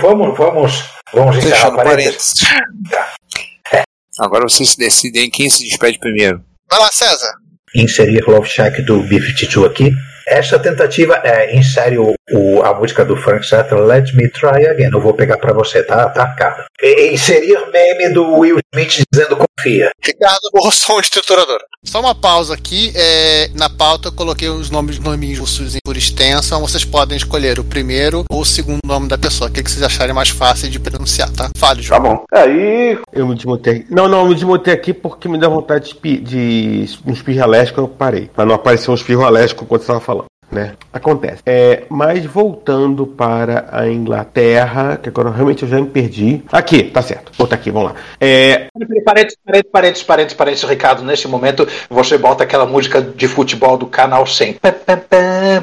Vamos, 0.00 0.36
vamos, 0.38 0.84
vamos 1.12 1.36
encerrar 1.38 1.56
Fechando 1.56 1.76
parênteses. 1.76 2.32
parênteses. 2.40 3.92
Agora 4.20 4.42
vocês 4.48 4.70
se 4.70 4.78
decidem 4.78 5.30
quem 5.30 5.48
se 5.48 5.64
despede 5.64 5.98
primeiro. 5.98 6.44
Vai 6.70 6.78
lá, 6.78 6.90
César. 6.92 7.32
Inserir 7.74 8.22
Love 8.28 8.46
Shack 8.48 8.82
do 8.82 9.02
B-52 9.02 9.66
aqui. 9.66 9.90
Essa 10.26 10.58
tentativa 10.58 11.20
é 11.24 11.56
insere 11.56 11.98
o, 11.98 12.14
o- 12.32 12.62
a 12.62 12.74
música 12.74 13.04
do 13.04 13.16
Frank 13.16 13.46
Zappa, 13.46 13.74
Let 13.76 14.12
Me 14.14 14.28
Try 14.28 14.66
Again. 14.66 14.90
Eu 14.92 15.00
vou 15.00 15.14
pegar 15.14 15.38
pra 15.38 15.52
você, 15.52 15.82
tá, 15.82 16.08
tá, 16.08 16.26
cara? 16.34 16.64
E, 16.80 17.12
inserir 17.12 17.58
meme 17.72 18.12
do 18.14 18.38
Will 18.38 18.58
Smith 18.74 19.04
dizendo 19.12 19.36
confia. 19.36 19.90
Ricardo 20.04 20.50
Bolson 20.52 21.00
de 21.00 21.10
trituradora. 21.10 21.64
Só 21.84 22.00
uma 22.00 22.14
pausa 22.14 22.54
aqui. 22.54 22.92
é, 22.94 23.48
na 23.54 23.68
pauta 23.68 24.08
eu 24.08 24.12
coloquei 24.12 24.48
os 24.48 24.70
nomes 24.70 24.98
nomes 24.98 25.38
russos 25.38 25.76
por 25.84 25.96
extensão. 25.96 26.60
Vocês 26.60 26.84
podem 26.84 27.16
escolher 27.16 27.58
o 27.58 27.64
primeiro 27.64 28.24
ou 28.30 28.40
o 28.42 28.44
segundo 28.46 28.80
nome 28.86 29.08
da 29.08 29.18
pessoa. 29.18 29.50
O 29.50 29.52
que, 29.52 29.62
vocês 29.62 29.82
acharem 29.82 30.14
mais 30.14 30.28
fácil 30.28 30.68
de 30.70 30.78
pronunciar, 30.78 31.30
tá? 31.32 31.50
Fale, 31.56 31.82
João. 31.82 32.00
Tá 32.00 32.08
bom. 32.08 32.24
Aí. 32.32 32.98
Eu 33.12 33.26
me 33.26 33.34
desmutei. 33.34 33.84
Não, 33.90 34.08
não, 34.08 34.20
eu 34.20 34.28
me 34.28 34.34
desmutei 34.34 34.72
aqui 34.74 34.92
porque 34.92 35.28
me 35.28 35.38
deu 35.38 35.50
vontade 35.50 35.96
de, 36.02 36.18
de 36.18 36.98
um 37.06 37.12
espirro 37.12 37.42
alérgico, 37.42 37.80
eu 37.80 37.88
parei. 37.88 38.30
Pra 38.34 38.44
não 38.46 38.54
aparecer 38.54 38.90
um 38.90 38.94
espirro 38.94 39.24
alérgico 39.24 39.64
enquanto 39.64 39.80
você 39.82 39.84
estava 39.86 40.00
falando. 40.00 40.11
Né? 40.52 40.74
Acontece. 40.92 41.42
É, 41.46 41.84
mas 41.88 42.26
voltando 42.26 43.06
para 43.06 43.68
a 43.72 43.88
Inglaterra, 43.88 44.98
que 45.02 45.08
agora 45.08 45.30
realmente 45.30 45.62
eu 45.62 45.68
já 45.68 45.80
me 45.80 45.86
perdi. 45.86 46.42
Aqui, 46.52 46.82
tá 46.84 47.00
certo. 47.00 47.32
Vou 47.38 47.46
botar 47.46 47.56
aqui, 47.56 47.70
vamos 47.70 47.92
lá. 47.92 47.96
É, 48.20 48.66
Parênteses, 49.02 49.38
parênteses, 49.44 50.02
parênteses, 50.04 50.34
parênteses, 50.36 50.68
Ricardo. 50.68 51.02
Nesse 51.02 51.26
momento, 51.26 51.66
você 51.88 52.18
bota 52.18 52.44
aquela 52.44 52.66
música 52.66 53.00
de 53.00 53.26
futebol 53.26 53.78
do 53.78 53.86
canal 53.86 54.26
100. 54.26 54.54
Pá, 54.54 54.70
pá, 54.72 54.96
pá, 54.98 55.16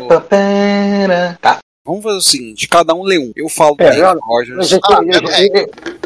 pá, 0.07 0.19
pá, 0.21 1.37
Tá. 1.39 1.59
Vamos 1.85 2.03
fazer 2.03 2.17
o 2.17 2.21
seguinte, 2.21 2.67
cada 2.67 2.93
um 2.93 3.03
lê 3.03 3.17
um. 3.17 3.31
Eu 3.35 3.49
falo 3.49 3.75
É, 3.79 3.99
eu- 3.99 4.13
Nick 4.13 4.19
Rogers. 4.27 4.71
eu- 4.71 4.79
Ah, 4.83 4.99
eu- 5.03 5.29
é, 5.29 5.61
eu- 5.63 5.98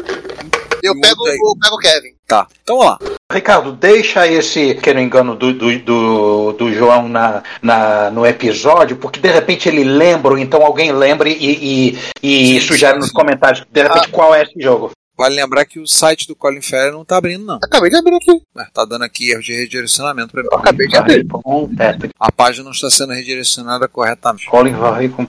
Eu 0.84 1.00
pego, 1.00 1.26
eu 1.26 1.56
pego 1.60 1.74
o 1.74 1.78
Kevin. 1.78 2.14
Tá, 2.26 2.46
então 2.62 2.78
vamos 2.78 2.92
lá. 2.92 2.98
Ricardo, 3.32 3.72
deixa 3.72 4.26
esse 4.26 4.74
pequeno 4.74 5.00
engano 5.00 5.34
do, 5.34 5.52
do, 5.52 5.78
do, 5.78 6.52
do 6.52 6.72
João 6.72 7.08
na, 7.08 7.42
na, 7.60 8.10
no 8.10 8.26
episódio, 8.26 8.96
porque 8.96 9.18
de 9.18 9.30
repente 9.30 9.68
ele 9.68 9.82
lembra, 9.82 10.32
ou 10.32 10.38
então 10.38 10.62
alguém 10.62 10.92
lembre 10.92 11.30
e, 11.30 11.96
e, 12.22 12.56
e 12.56 12.60
sugere 12.60 12.98
nos 12.98 13.10
comentários, 13.10 13.64
de 13.70 13.82
repente, 13.82 14.08
qual 14.08 14.34
é 14.34 14.42
esse 14.42 14.60
jogo. 14.60 14.90
Vale 15.16 15.36
lembrar 15.36 15.64
que 15.64 15.78
o 15.78 15.86
site 15.86 16.26
do 16.26 16.34
Colin 16.34 16.60
Ferrer 16.60 16.92
não 16.92 17.04
tá 17.04 17.16
abrindo, 17.16 17.44
não. 17.44 17.58
Acabei 17.62 17.88
de 17.88 17.96
abrir 17.96 18.16
aqui. 18.16 18.42
Ué, 18.56 18.66
tá 18.72 18.84
dando 18.84 19.04
aqui 19.04 19.30
erro 19.30 19.42
de 19.42 19.54
redirecionamento 19.54 20.32
pra 20.32 20.42
mim. 20.42 20.48
Acabei 20.52 20.88
de 20.88 20.96
abrir. 20.96 21.26
A 22.18 22.32
página 22.32 22.64
não 22.64 22.72
está 22.72 22.90
sendo 22.90 23.12
redirecionada 23.12 23.86
corretamente. 23.86 24.46
Colin 24.48 24.72
vai 24.72 25.08
com. 25.08 25.24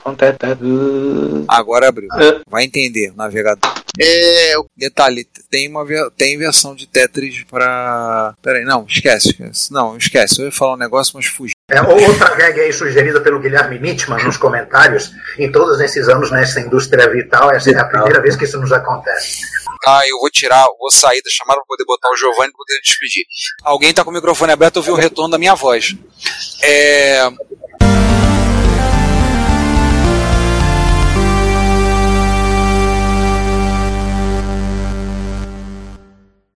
Agora 1.48 1.90
abriu. 1.90 2.10
É. 2.14 2.42
Vai 2.50 2.64
entender, 2.64 3.14
navegador. 3.16 3.72
É, 4.00 4.54
Detalhe, 4.76 5.26
tem 5.50 5.70
uma 5.70 5.86
tem 6.18 6.38
versão 6.38 6.76
de 6.76 6.88
Tetris 6.88 7.44
pra. 7.44 8.34
Peraí, 8.42 8.66
não, 8.66 8.86
esquece, 8.88 9.30
esquece. 9.30 9.72
Não, 9.72 9.98
esquece. 9.98 10.42
Eu 10.42 10.46
ia 10.46 10.52
falar 10.52 10.74
um 10.74 10.78
negócio, 10.78 11.14
mas 11.16 11.28
fugi. 11.28 11.54
É, 11.70 11.82
outra 11.82 12.36
gag 12.36 12.60
aí 12.60 12.72
sugerida 12.72 13.22
pelo 13.22 13.40
Guilherme 13.40 13.80
Mitman 13.80 14.24
nos 14.24 14.38
comentários, 14.38 15.12
em 15.40 15.52
todos 15.52 15.80
esses 15.80 16.08
anos 16.08 16.30
nessa 16.30 16.60
indústria 16.62 17.10
vital, 17.10 17.50
essa 17.52 17.72
é 17.72 17.80
a 17.80 17.86
primeira 17.86 18.22
vez 18.22 18.36
que 18.36 18.44
isso 18.44 18.60
nos 18.60 18.72
acontece. 18.72 19.42
Eu 20.08 20.20
vou 20.20 20.30
tirar, 20.30 20.66
vou 20.80 20.92
sair 20.92 21.22
da 21.22 21.30
chamada 21.30 21.60
pra 21.60 21.68
poder 21.68 21.86
botar 21.86 22.10
o 22.12 22.18
Giovanni 22.18 22.52
pra 22.52 22.58
poder 22.58 22.80
despedir. 22.82 23.26
Alguém 23.64 23.94
tá 23.94 24.04
com 24.04 24.10
o 24.10 24.14
microfone 24.14 24.52
aberto, 24.52 24.78
eu 24.78 24.84
vi 24.84 24.92
o 24.92 24.96
retorno 24.96 25.32
da 25.32 25.38
minha 25.38 25.56
voz. 25.56 25.96
É. 26.62 27.30